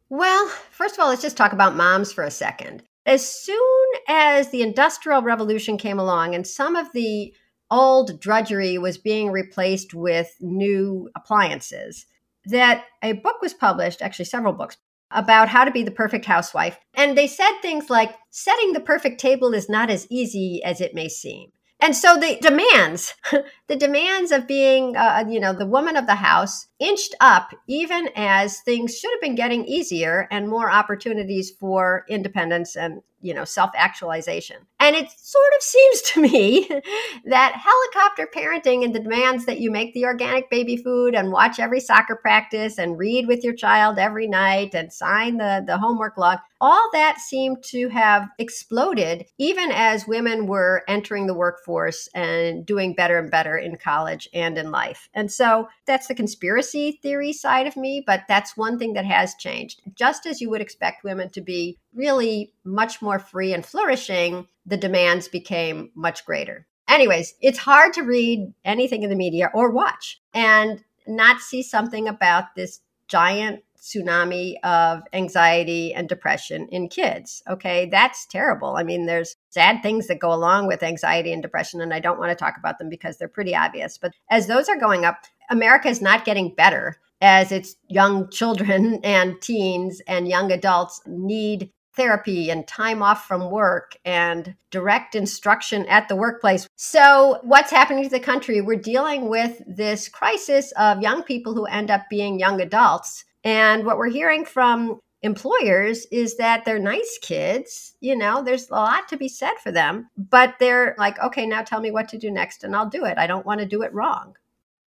Well, 0.09 0.47
first 0.71 0.95
of 0.95 1.01
all, 1.01 1.09
let's 1.09 1.21
just 1.21 1.37
talk 1.37 1.53
about 1.53 1.75
moms 1.75 2.11
for 2.11 2.23
a 2.23 2.31
second. 2.31 2.83
As 3.05 3.27
soon 3.27 3.87
as 4.07 4.49
the 4.49 4.61
Industrial 4.61 5.21
Revolution 5.21 5.77
came 5.77 5.99
along 5.99 6.35
and 6.35 6.45
some 6.45 6.75
of 6.75 6.91
the 6.93 7.33
old 7.69 8.19
drudgery 8.19 8.77
was 8.77 8.97
being 8.97 9.31
replaced 9.31 9.93
with 9.93 10.35
new 10.39 11.09
appliances, 11.15 12.05
that 12.47 12.85
a 13.03 13.13
book 13.13 13.41
was 13.41 13.53
published, 13.53 14.01
actually, 14.01 14.25
several 14.25 14.53
books, 14.53 14.77
about 15.11 15.49
how 15.49 15.63
to 15.63 15.71
be 15.71 15.83
the 15.83 15.91
perfect 15.91 16.25
housewife. 16.25 16.79
And 16.93 17.17
they 17.17 17.27
said 17.27 17.59
things 17.61 17.89
like 17.89 18.15
setting 18.29 18.73
the 18.73 18.79
perfect 18.79 19.19
table 19.19 19.53
is 19.53 19.69
not 19.69 19.89
as 19.89 20.07
easy 20.09 20.61
as 20.63 20.81
it 20.81 20.93
may 20.93 21.07
seem. 21.07 21.51
And 21.79 21.95
so 21.95 22.17
the 22.17 22.37
demands, 22.41 23.13
the 23.67 23.75
demands 23.75 24.31
of 24.31 24.47
being, 24.47 24.97
uh, 24.97 25.25
you 25.29 25.39
know, 25.39 25.53
the 25.53 25.65
woman 25.65 25.95
of 25.95 26.07
the 26.07 26.15
house 26.15 26.67
inched 26.79 27.13
up 27.21 27.51
even 27.67 28.09
as 28.15 28.61
things 28.61 28.97
should 28.97 29.11
have 29.11 29.21
been 29.21 29.35
getting 29.35 29.65
easier 29.65 30.27
and 30.31 30.49
more 30.49 30.71
opportunities 30.71 31.51
for 31.51 32.03
independence 32.09 32.75
and 32.75 33.01
you 33.21 33.33
know 33.33 33.43
self-actualization 33.43 34.57
and 34.79 34.95
it 34.95 35.09
sort 35.11 35.53
of 35.55 35.61
seems 35.61 36.01
to 36.01 36.21
me 36.21 36.67
that 37.25 37.53
helicopter 37.53 38.27
parenting 38.33 38.83
and 38.83 38.93
the 38.93 38.99
demands 38.99 39.45
that 39.45 39.59
you 39.59 39.71
make 39.71 39.93
the 39.93 40.05
organic 40.05 40.49
baby 40.49 40.77
food 40.77 41.15
and 41.15 41.31
watch 41.31 41.59
every 41.59 41.79
soccer 41.79 42.15
practice 42.15 42.77
and 42.77 42.97
read 42.97 43.27
with 43.27 43.43
your 43.43 43.55
child 43.55 43.97
every 43.97 44.27
night 44.27 44.73
and 44.73 44.91
sign 44.93 45.37
the, 45.37 45.63
the 45.65 45.77
homework 45.77 46.17
log 46.17 46.39
all 46.59 46.89
that 46.93 47.19
seemed 47.19 47.63
to 47.63 47.87
have 47.89 48.27
exploded 48.39 49.25
even 49.37 49.71
as 49.71 50.07
women 50.07 50.47
were 50.47 50.83
entering 50.87 51.27
the 51.27 51.33
workforce 51.33 52.07
and 52.13 52.65
doing 52.65 52.93
better 52.93 53.19
and 53.19 53.31
better 53.31 53.57
in 53.57 53.77
college 53.77 54.29
and 54.33 54.57
in 54.57 54.71
life 54.71 55.09
and 55.13 55.31
so 55.31 55.67
that's 55.85 56.07
the 56.07 56.15
conspiracy 56.15 56.99
theory 57.01 57.33
side 57.33 57.67
of 57.67 57.77
me, 57.77 58.03
but 58.05 58.23
that's 58.27 58.57
one 58.57 58.77
thing 58.77 58.93
that 58.93 59.05
has 59.05 59.35
changed. 59.35 59.81
Just 59.95 60.25
as 60.25 60.41
you 60.41 60.49
would 60.49 60.61
expect 60.61 61.03
women 61.03 61.29
to 61.29 61.41
be 61.41 61.77
really 61.97 62.53
much 62.63 63.01
more 63.01 63.19
free 63.19 63.53
and 63.53 63.65
flourishing, 63.65 64.47
the 64.65 64.77
demands 64.77 65.27
became 65.27 65.91
much 65.95 66.25
greater. 66.25 66.67
Anyways, 66.87 67.33
it's 67.41 67.57
hard 67.57 67.93
to 67.93 68.03
read 68.03 68.53
anything 68.63 69.03
in 69.03 69.09
the 69.09 69.15
media 69.15 69.51
or 69.53 69.71
watch 69.71 70.21
and 70.33 70.83
not 71.05 71.41
see 71.41 71.61
something 71.61 72.07
about 72.07 72.55
this 72.55 72.79
giant 73.07 73.63
tsunami 73.87 74.55
of 74.63 75.01
anxiety 75.13 75.93
and 75.93 76.09
depression 76.09 76.67
in 76.71 76.89
kids. 76.89 77.43
Okay, 77.49 77.87
that's 77.89 78.25
terrible. 78.25 78.75
I 78.75 78.83
mean, 78.83 79.05
there's 79.05 79.35
sad 79.49 79.81
things 79.81 80.07
that 80.07 80.19
go 80.19 80.33
along 80.33 80.67
with 80.67 80.83
anxiety 80.83 81.31
and 81.31 81.41
depression, 81.41 81.81
and 81.81 81.93
I 81.93 81.99
don't 81.99 82.19
want 82.19 82.29
to 82.31 82.35
talk 82.35 82.55
about 82.57 82.79
them 82.79 82.89
because 82.89 83.17
they're 83.17 83.27
pretty 83.27 83.55
obvious. 83.55 83.97
But 83.97 84.13
as 84.29 84.47
those 84.47 84.67
are 84.67 84.79
going 84.79 85.05
up, 85.05 85.17
America 85.49 85.87
is 85.87 86.01
not 86.01 86.25
getting 86.25 86.53
better 86.53 86.97
as 87.21 87.51
its 87.51 87.75
young 87.87 88.29
children 88.29 88.99
and 89.03 89.41
teens 89.41 90.01
and 90.07 90.27
young 90.27 90.51
adults 90.51 91.01
need 91.05 91.71
therapy 91.97 92.49
and 92.49 92.65
time 92.67 93.03
off 93.03 93.27
from 93.27 93.51
work 93.51 93.97
and 94.05 94.55
direct 94.71 95.15
instruction 95.15 95.85
at 95.87 96.07
the 96.07 96.15
workplace. 96.15 96.69
So, 96.77 97.39
what's 97.43 97.71
happening 97.71 98.03
to 98.03 98.09
the 98.09 98.19
country? 98.19 98.61
We're 98.61 98.79
dealing 98.79 99.27
with 99.27 99.61
this 99.67 100.07
crisis 100.07 100.71
of 100.73 101.01
young 101.01 101.23
people 101.23 101.53
who 101.53 101.65
end 101.65 101.91
up 101.91 102.03
being 102.09 102.39
young 102.39 102.61
adults. 102.61 103.25
And 103.43 103.85
what 103.85 103.97
we're 103.97 104.09
hearing 104.09 104.45
from 104.45 105.01
employers 105.21 106.05
is 106.11 106.37
that 106.37 106.63
they're 106.63 106.79
nice 106.79 107.19
kids. 107.21 107.95
You 107.99 108.15
know, 108.15 108.43
there's 108.43 108.69
a 108.69 108.73
lot 108.73 109.07
to 109.09 109.17
be 109.17 109.27
said 109.27 109.55
for 109.61 109.71
them, 109.71 110.09
but 110.17 110.55
they're 110.59 110.95
like, 110.97 111.19
okay, 111.19 111.45
now 111.45 111.63
tell 111.63 111.81
me 111.81 111.91
what 111.91 112.09
to 112.09 112.17
do 112.17 112.31
next 112.31 112.63
and 112.63 112.75
I'll 112.75 112.89
do 112.89 113.05
it. 113.05 113.17
I 113.17 113.27
don't 113.27 113.45
want 113.45 113.59
to 113.59 113.65
do 113.65 113.81
it 113.81 113.93
wrong. 113.93 114.35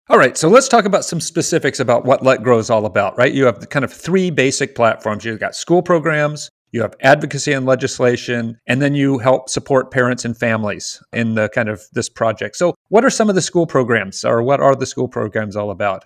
All 0.07 0.19
right, 0.19 0.37
so 0.37 0.49
let's 0.49 0.67
talk 0.67 0.85
about 0.85 1.03
some 1.03 1.19
specifics 1.19 1.79
about 1.79 2.05
what 2.05 2.21
Let 2.21 2.43
Grow 2.43 2.59
is 2.59 2.69
all 2.69 2.85
about, 2.85 3.17
right? 3.17 3.33
You 3.33 3.45
have 3.45 3.69
kind 3.69 3.83
of 3.83 3.91
three 3.91 4.29
basic 4.29 4.75
platforms. 4.75 5.25
You've 5.25 5.39
got 5.39 5.55
school 5.55 5.81
programs, 5.81 6.51
you 6.75 6.81
have 6.81 6.93
advocacy 6.99 7.53
and 7.53 7.65
legislation, 7.65 8.59
and 8.67 8.81
then 8.81 8.93
you 8.95 9.17
help 9.17 9.49
support 9.49 9.91
parents 9.91 10.25
and 10.25 10.37
families 10.37 11.01
in 11.13 11.35
the 11.35 11.47
kind 11.47 11.69
of 11.69 11.81
this 11.93 12.09
project. 12.09 12.57
So, 12.57 12.75
what 12.89 13.05
are 13.05 13.09
some 13.09 13.29
of 13.29 13.35
the 13.35 13.41
school 13.41 13.65
programs, 13.65 14.25
or 14.25 14.43
what 14.43 14.59
are 14.59 14.75
the 14.75 14.85
school 14.85 15.07
programs 15.07 15.55
all 15.55 15.71
about? 15.71 16.03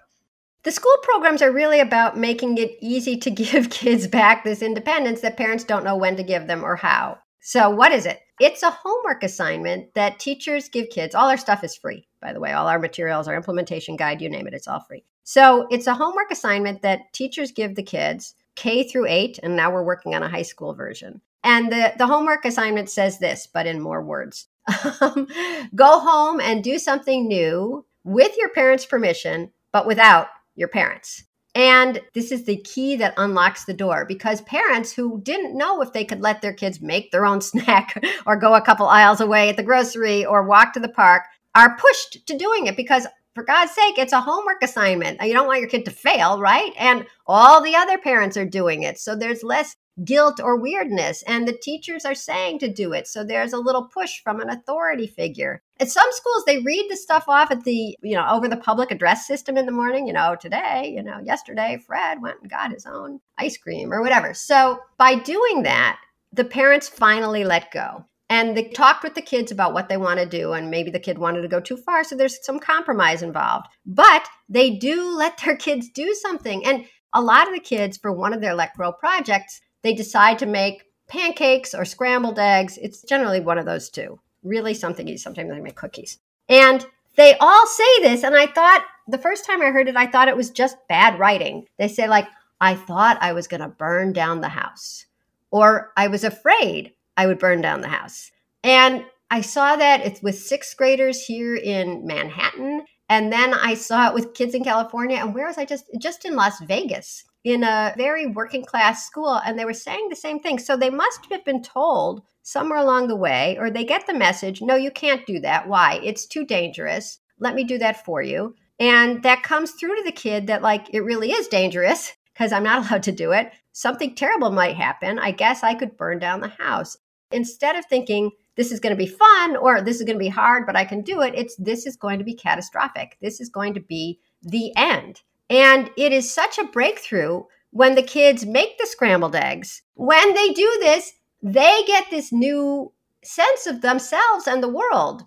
The 0.61 0.71
school 0.71 0.95
programs 1.01 1.41
are 1.41 1.51
really 1.51 1.79
about 1.79 2.19
making 2.19 2.59
it 2.59 2.77
easy 2.81 3.17
to 3.17 3.31
give 3.41 3.71
kids 3.71 4.05
back 4.05 4.43
this 4.43 4.61
independence 4.61 5.21
that 5.21 5.37
parents 5.37 5.63
don't 5.63 5.83
know 5.83 5.95
when 5.95 6.15
to 6.17 6.23
give 6.23 6.45
them 6.45 6.63
or 6.63 6.75
how. 6.75 7.17
So, 7.41 7.71
what 7.71 7.91
is 7.91 8.05
it? 8.05 8.19
It's 8.39 8.61
a 8.61 8.69
homework 8.69 9.23
assignment 9.23 9.95
that 9.95 10.19
teachers 10.19 10.69
give 10.69 10.91
kids. 10.91 11.15
All 11.15 11.29
our 11.29 11.37
stuff 11.37 11.63
is 11.63 11.75
free, 11.75 12.07
by 12.21 12.31
the 12.31 12.39
way. 12.39 12.51
All 12.51 12.67
our 12.67 12.79
materials, 12.79 13.27
our 13.27 13.35
implementation 13.35 13.95
guide, 13.95 14.21
you 14.21 14.29
name 14.29 14.45
it, 14.45 14.53
it's 14.53 14.67
all 14.67 14.85
free. 14.87 15.03
So, 15.23 15.65
it's 15.71 15.87
a 15.87 15.95
homework 15.95 16.29
assignment 16.29 16.83
that 16.83 17.11
teachers 17.11 17.51
give 17.51 17.73
the 17.73 17.81
kids 17.81 18.35
K 18.59 18.83
through 18.83 19.07
8, 19.07 19.39
and 19.41 19.55
now 19.55 19.71
we're 19.71 19.83
working 19.83 20.15
on 20.15 20.21
a 20.21 20.29
high 20.29 20.41
school 20.41 20.73
version. 20.73 21.21
And 21.45 21.71
the, 21.71 21.93
the 21.97 22.07
homework 22.07 22.43
assignment 22.43 22.89
says 22.89 23.17
this, 23.17 23.47
but 23.47 23.65
in 23.65 23.79
more 23.79 24.03
words 24.03 24.47
um, 25.01 25.27
Go 25.73 25.99
home 25.99 26.41
and 26.41 26.61
do 26.61 26.77
something 26.77 27.25
new 27.29 27.85
with 28.03 28.35
your 28.37 28.49
parents' 28.49 28.85
permission, 28.85 29.51
but 29.71 29.87
without 29.87 30.27
your 30.55 30.67
parents. 30.67 31.23
And 31.55 32.01
this 32.13 32.33
is 32.33 32.43
the 32.43 32.57
key 32.57 32.97
that 32.97 33.13
unlocks 33.15 33.63
the 33.63 33.73
door 33.73 34.03
because 34.05 34.41
parents 34.41 34.91
who 34.91 35.21
didn't 35.21 35.57
know 35.57 35.81
if 35.81 35.93
they 35.93 36.03
could 36.03 36.19
let 36.19 36.41
their 36.41 36.53
kids 36.53 36.81
make 36.81 37.11
their 37.11 37.25
own 37.25 37.39
snack 37.51 38.03
or 38.25 38.35
go 38.35 38.55
a 38.55 38.61
couple 38.61 38.87
aisles 38.87 39.21
away 39.21 39.47
at 39.47 39.55
the 39.55 39.63
grocery 39.63 40.25
or 40.25 40.43
walk 40.43 40.73
to 40.73 40.81
the 40.81 40.89
park 40.89 41.23
are 41.55 41.77
pushed 41.77 42.27
to 42.27 42.37
doing 42.37 42.67
it 42.67 42.75
because 42.75 43.07
for 43.39 43.45
God's 43.45 43.71
sake, 43.71 43.97
it's 43.97 44.11
a 44.11 44.19
homework 44.19 44.61
assignment. 44.61 45.21
You 45.23 45.31
don't 45.31 45.47
want 45.47 45.61
your 45.61 45.69
kid 45.69 45.85
to 45.85 45.91
fail, 45.91 46.41
right? 46.41 46.73
And 46.77 47.05
all 47.25 47.63
the 47.63 47.73
other 47.73 47.97
parents 47.97 48.35
are 48.35 48.43
doing 48.43 48.83
it. 48.83 48.99
So 48.99 49.15
there's 49.15 49.43
less 49.43 49.77
guilt 50.03 50.41
or 50.43 50.57
weirdness 50.57 51.23
and 51.23 51.47
the 51.47 51.57
teachers 51.61 52.03
are 52.03 52.15
saying 52.15 52.57
to 52.57 52.71
do 52.71 52.93
it 52.93 53.05
so 53.05 53.21
there's 53.21 53.51
a 53.51 53.57
little 53.57 53.83
push 53.83 54.21
from 54.23 54.39
an 54.39 54.49
authority 54.49 55.05
figure 55.05 55.61
at 55.81 55.89
some 55.89 56.07
schools 56.11 56.45
they 56.45 56.59
read 56.59 56.85
the 56.89 56.95
stuff 56.95 57.25
off 57.27 57.51
at 57.51 57.65
the 57.65 57.97
you 58.01 58.15
know 58.15 58.25
over 58.29 58.47
the 58.47 58.55
public 58.55 58.91
address 58.91 59.27
system 59.27 59.57
in 59.57 59.65
the 59.65 59.73
morning 59.73 60.07
you 60.07 60.13
know 60.13 60.37
today 60.39 60.89
you 60.95 61.03
know 61.03 61.19
yesterday 61.19 61.77
fred 61.85 62.21
went 62.21 62.39
and 62.39 62.49
got 62.49 62.71
his 62.71 62.85
own 62.85 63.19
ice 63.39 63.57
cream 63.57 63.91
or 63.91 64.01
whatever 64.01 64.33
so 64.33 64.79
by 64.97 65.15
doing 65.15 65.63
that 65.63 65.99
the 66.31 66.45
parents 66.45 66.87
finally 66.87 67.43
let 67.43 67.69
go 67.69 68.05
and 68.29 68.55
they 68.55 68.69
talked 68.69 69.03
with 69.03 69.15
the 69.15 69.21
kids 69.21 69.51
about 69.51 69.73
what 69.73 69.89
they 69.89 69.97
want 69.97 70.19
to 70.19 70.25
do 70.25 70.53
and 70.53 70.69
maybe 70.69 70.91
the 70.91 70.99
kid 70.99 71.17
wanted 71.17 71.41
to 71.41 71.47
go 71.47 71.59
too 71.59 71.77
far 71.77 72.03
so 72.03 72.15
there's 72.15 72.43
some 72.45 72.59
compromise 72.59 73.21
involved 73.21 73.67
but 73.85 74.27
they 74.47 74.69
do 74.69 75.15
let 75.15 75.37
their 75.39 75.55
kids 75.67 75.89
do 75.89 76.13
something 76.13 76.65
and 76.65 76.85
a 77.13 77.21
lot 77.21 77.47
of 77.47 77.53
the 77.53 77.59
kids 77.59 77.97
for 77.97 78.11
one 78.11 78.33
of 78.33 78.41
their 78.41 78.53
let 78.53 78.73
grow 78.75 78.91
projects 78.91 79.61
they 79.81 79.93
decide 79.93 80.39
to 80.39 80.45
make 80.45 80.83
pancakes 81.09 81.73
or 81.73 81.83
scrambled 81.83 82.39
eggs. 82.39 82.77
It's 82.81 83.01
generally 83.01 83.41
one 83.41 83.57
of 83.57 83.65
those 83.65 83.89
two. 83.89 84.19
Really 84.43 84.73
something 84.73 85.07
easy. 85.07 85.17
Sometimes 85.17 85.49
they 85.49 85.59
make 85.59 85.75
cookies. 85.75 86.19
And 86.47 86.85
they 87.17 87.35
all 87.39 87.67
say 87.67 88.01
this. 88.01 88.23
And 88.23 88.35
I 88.35 88.47
thought, 88.47 88.85
the 89.07 89.17
first 89.17 89.45
time 89.45 89.61
I 89.61 89.65
heard 89.65 89.89
it, 89.89 89.97
I 89.97 90.07
thought 90.07 90.29
it 90.29 90.37
was 90.37 90.51
just 90.51 90.77
bad 90.87 91.19
writing. 91.19 91.65
They 91.77 91.87
say, 91.87 92.07
like, 92.07 92.27
I 92.61 92.75
thought 92.75 93.17
I 93.21 93.33
was 93.33 93.47
going 93.47 93.61
to 93.61 93.67
burn 93.67 94.13
down 94.13 94.41
the 94.41 94.49
house, 94.49 95.05
or 95.49 95.91
I 95.97 96.07
was 96.07 96.23
afraid 96.23 96.93
I 97.19 97.27
would 97.27 97.37
burn 97.37 97.59
down 97.59 97.81
the 97.81 97.89
house. 97.89 98.31
And 98.63 99.03
I 99.29 99.41
saw 99.41 99.75
that 99.75 100.05
it's 100.05 100.21
with 100.21 100.39
sixth 100.39 100.77
graders 100.77 101.25
here 101.25 101.53
in 101.53 102.07
Manhattan. 102.07 102.85
And 103.09 103.29
then 103.33 103.53
I 103.53 103.73
saw 103.73 104.07
it 104.07 104.13
with 104.13 104.33
kids 104.33 104.55
in 104.55 104.63
California. 104.63 105.17
And 105.17 105.35
where 105.35 105.47
was 105.47 105.57
I 105.57 105.65
just? 105.65 105.83
Just 105.99 106.23
in 106.23 106.37
Las 106.37 106.61
Vegas 106.61 107.25
in 107.43 107.63
a 107.63 107.93
very 107.97 108.25
working 108.25 108.63
class 108.63 109.05
school 109.05 109.41
and 109.45 109.59
they 109.59 109.65
were 109.65 109.73
saying 109.73 110.07
the 110.09 110.15
same 110.15 110.39
thing. 110.39 110.59
So 110.59 110.77
they 110.77 110.89
must 110.89 111.25
have 111.29 111.43
been 111.43 111.61
told 111.61 112.21
somewhere 112.41 112.79
along 112.79 113.09
the 113.09 113.17
way, 113.17 113.57
or 113.59 113.69
they 113.69 113.83
get 113.83 114.07
the 114.07 114.13
message 114.13 114.61
no, 114.61 114.75
you 114.75 114.89
can't 114.89 115.25
do 115.25 115.41
that. 115.41 115.67
Why? 115.67 115.99
It's 116.01 116.25
too 116.25 116.45
dangerous. 116.45 117.19
Let 117.37 117.53
me 117.53 117.65
do 117.65 117.77
that 117.79 118.05
for 118.05 118.21
you. 118.21 118.55
And 118.79 119.23
that 119.23 119.43
comes 119.43 119.71
through 119.71 119.97
to 119.97 120.03
the 120.05 120.13
kid 120.13 120.47
that, 120.47 120.61
like, 120.61 120.93
it 120.93 121.01
really 121.01 121.31
is 121.31 121.49
dangerous 121.49 122.13
because 122.33 122.53
I'm 122.53 122.63
not 122.63 122.79
allowed 122.89 123.03
to 123.03 123.11
do 123.11 123.33
it. 123.33 123.51
Something 123.73 124.15
terrible 124.15 124.51
might 124.51 124.77
happen. 124.77 125.19
I 125.19 125.31
guess 125.31 125.63
I 125.63 125.73
could 125.73 125.97
burn 125.97 126.19
down 126.19 126.39
the 126.39 126.47
house. 126.47 126.97
Instead 127.31 127.75
of 127.75 127.85
thinking, 127.85 128.31
this 128.55 128.71
is 128.71 128.79
going 128.79 128.95
to 128.95 128.97
be 128.97 129.07
fun 129.07 129.55
or 129.55 129.81
this 129.81 129.97
is 129.97 130.03
going 130.03 130.17
to 130.17 130.23
be 130.23 130.29
hard, 130.29 130.65
but 130.65 130.75
I 130.75 130.85
can 130.85 131.01
do 131.01 131.21
it, 131.21 131.33
it's 131.35 131.55
this 131.57 131.85
is 131.85 131.95
going 131.95 132.19
to 132.19 132.25
be 132.25 132.33
catastrophic. 132.33 133.17
This 133.21 133.39
is 133.39 133.49
going 133.49 133.73
to 133.75 133.79
be 133.79 134.19
the 134.41 134.73
end. 134.75 135.21
And 135.49 135.89
it 135.97 136.11
is 136.11 136.31
such 136.31 136.57
a 136.57 136.65
breakthrough 136.65 137.43
when 137.71 137.95
the 137.95 138.03
kids 138.03 138.45
make 138.45 138.77
the 138.77 138.87
scrambled 138.87 139.35
eggs. 139.35 139.81
When 139.95 140.33
they 140.33 140.49
do 140.49 140.77
this, 140.79 141.13
they 141.41 141.83
get 141.85 142.09
this 142.09 142.31
new 142.31 142.91
sense 143.23 143.67
of 143.67 143.81
themselves 143.81 144.47
and 144.47 144.61
the 144.61 144.69
world. 144.69 145.23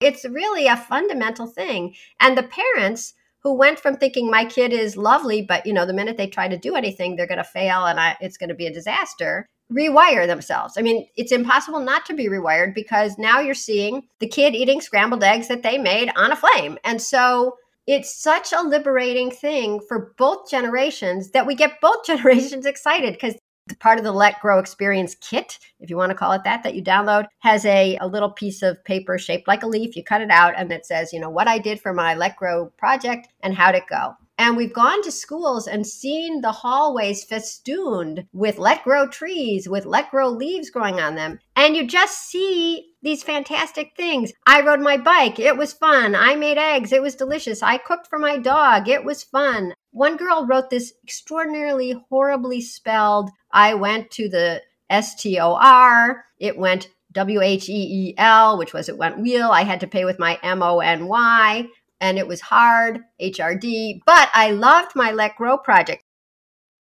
It's 0.00 0.24
really 0.24 0.66
a 0.66 0.76
fundamental 0.76 1.46
thing. 1.46 1.94
And 2.20 2.36
the 2.36 2.42
parents 2.42 3.14
who 3.42 3.54
went 3.54 3.78
from 3.78 3.96
thinking 3.96 4.30
my 4.30 4.44
kid 4.44 4.72
is 4.72 4.96
lovely, 4.96 5.42
but 5.42 5.66
you 5.66 5.72
know, 5.72 5.86
the 5.86 5.92
minute 5.92 6.16
they 6.16 6.26
try 6.26 6.48
to 6.48 6.58
do 6.58 6.74
anything, 6.74 7.14
they're 7.14 7.26
going 7.26 7.38
to 7.38 7.44
fail 7.44 7.84
and 7.84 8.00
I, 8.00 8.16
it's 8.20 8.38
going 8.38 8.48
to 8.48 8.54
be 8.54 8.66
a 8.66 8.72
disaster, 8.72 9.48
rewire 9.72 10.26
themselves. 10.26 10.74
I 10.76 10.82
mean, 10.82 11.06
it's 11.16 11.32
impossible 11.32 11.80
not 11.80 12.04
to 12.06 12.14
be 12.14 12.28
rewired 12.28 12.74
because 12.74 13.18
now 13.18 13.40
you're 13.40 13.54
seeing 13.54 14.02
the 14.20 14.28
kid 14.28 14.54
eating 14.54 14.80
scrambled 14.80 15.24
eggs 15.24 15.48
that 15.48 15.62
they 15.62 15.78
made 15.78 16.10
on 16.16 16.32
a 16.32 16.36
flame. 16.36 16.78
And 16.84 17.00
so 17.00 17.56
it's 17.86 18.14
such 18.14 18.52
a 18.52 18.62
liberating 18.62 19.30
thing 19.30 19.80
for 19.88 20.14
both 20.16 20.50
generations 20.50 21.30
that 21.30 21.46
we 21.46 21.54
get 21.54 21.80
both 21.80 22.04
generations 22.06 22.66
excited 22.66 23.14
because 23.14 23.34
part 23.80 23.98
of 23.98 24.04
the 24.04 24.12
Let 24.12 24.40
Grow 24.40 24.58
Experience 24.58 25.14
kit, 25.14 25.58
if 25.80 25.88
you 25.88 25.96
want 25.96 26.10
to 26.10 26.16
call 26.16 26.32
it 26.32 26.44
that, 26.44 26.62
that 26.62 26.74
you 26.74 26.82
download, 26.82 27.26
has 27.38 27.64
a, 27.64 27.96
a 27.96 28.06
little 28.06 28.30
piece 28.30 28.62
of 28.62 28.82
paper 28.84 29.18
shaped 29.18 29.48
like 29.48 29.62
a 29.62 29.66
leaf. 29.66 29.96
You 29.96 30.04
cut 30.04 30.20
it 30.20 30.30
out 30.30 30.54
and 30.56 30.70
it 30.70 30.84
says, 30.84 31.12
you 31.12 31.20
know, 31.20 31.30
what 31.30 31.48
I 31.48 31.58
did 31.58 31.80
for 31.80 31.94
my 31.94 32.14
Let 32.14 32.36
Grow 32.36 32.66
project 32.76 33.28
and 33.42 33.54
how'd 33.54 33.74
it 33.74 33.84
go. 33.88 34.14
And 34.36 34.56
we've 34.56 34.72
gone 34.72 35.02
to 35.02 35.12
schools 35.12 35.68
and 35.68 35.86
seen 35.86 36.40
the 36.40 36.50
hallways 36.50 37.22
festooned 37.22 38.26
with 38.32 38.58
let 38.58 38.82
grow 38.82 39.06
trees, 39.06 39.68
with 39.68 39.86
let 39.86 40.10
grow 40.10 40.28
leaves 40.28 40.70
growing 40.70 40.98
on 40.98 41.14
them. 41.14 41.38
And 41.54 41.76
you 41.76 41.86
just 41.86 42.28
see 42.28 42.94
these 43.00 43.22
fantastic 43.22 43.92
things. 43.96 44.32
I 44.46 44.62
rode 44.62 44.80
my 44.80 44.96
bike. 44.96 45.38
It 45.38 45.56
was 45.56 45.72
fun. 45.72 46.16
I 46.16 46.34
made 46.34 46.58
eggs. 46.58 46.92
It 46.92 47.02
was 47.02 47.14
delicious. 47.14 47.62
I 47.62 47.78
cooked 47.78 48.08
for 48.08 48.18
my 48.18 48.36
dog. 48.36 48.88
It 48.88 49.04
was 49.04 49.22
fun. 49.22 49.74
One 49.92 50.16
girl 50.16 50.46
wrote 50.46 50.70
this 50.70 50.92
extraordinarily 51.04 51.94
horribly 52.08 52.60
spelled 52.60 53.30
I 53.52 53.74
went 53.74 54.10
to 54.12 54.28
the 54.28 54.62
S 54.90 55.14
T 55.14 55.38
O 55.38 55.54
R. 55.54 56.24
It 56.38 56.58
went 56.58 56.88
W 57.12 57.40
H 57.40 57.68
E 57.68 57.72
E 57.72 58.14
L, 58.18 58.58
which 58.58 58.72
was 58.72 58.88
it 58.88 58.98
went 58.98 59.20
wheel. 59.20 59.50
I 59.50 59.62
had 59.62 59.80
to 59.80 59.86
pay 59.86 60.04
with 60.04 60.18
my 60.18 60.40
M 60.42 60.62
O 60.62 60.80
N 60.80 61.06
Y 61.06 61.68
and 62.04 62.18
it 62.18 62.28
was 62.28 62.42
hard, 62.42 63.00
HRD, 63.18 64.00
but 64.04 64.28
I 64.34 64.50
loved 64.50 64.94
my 64.94 65.10
Let 65.10 65.36
Grow 65.36 65.56
project. 65.56 66.04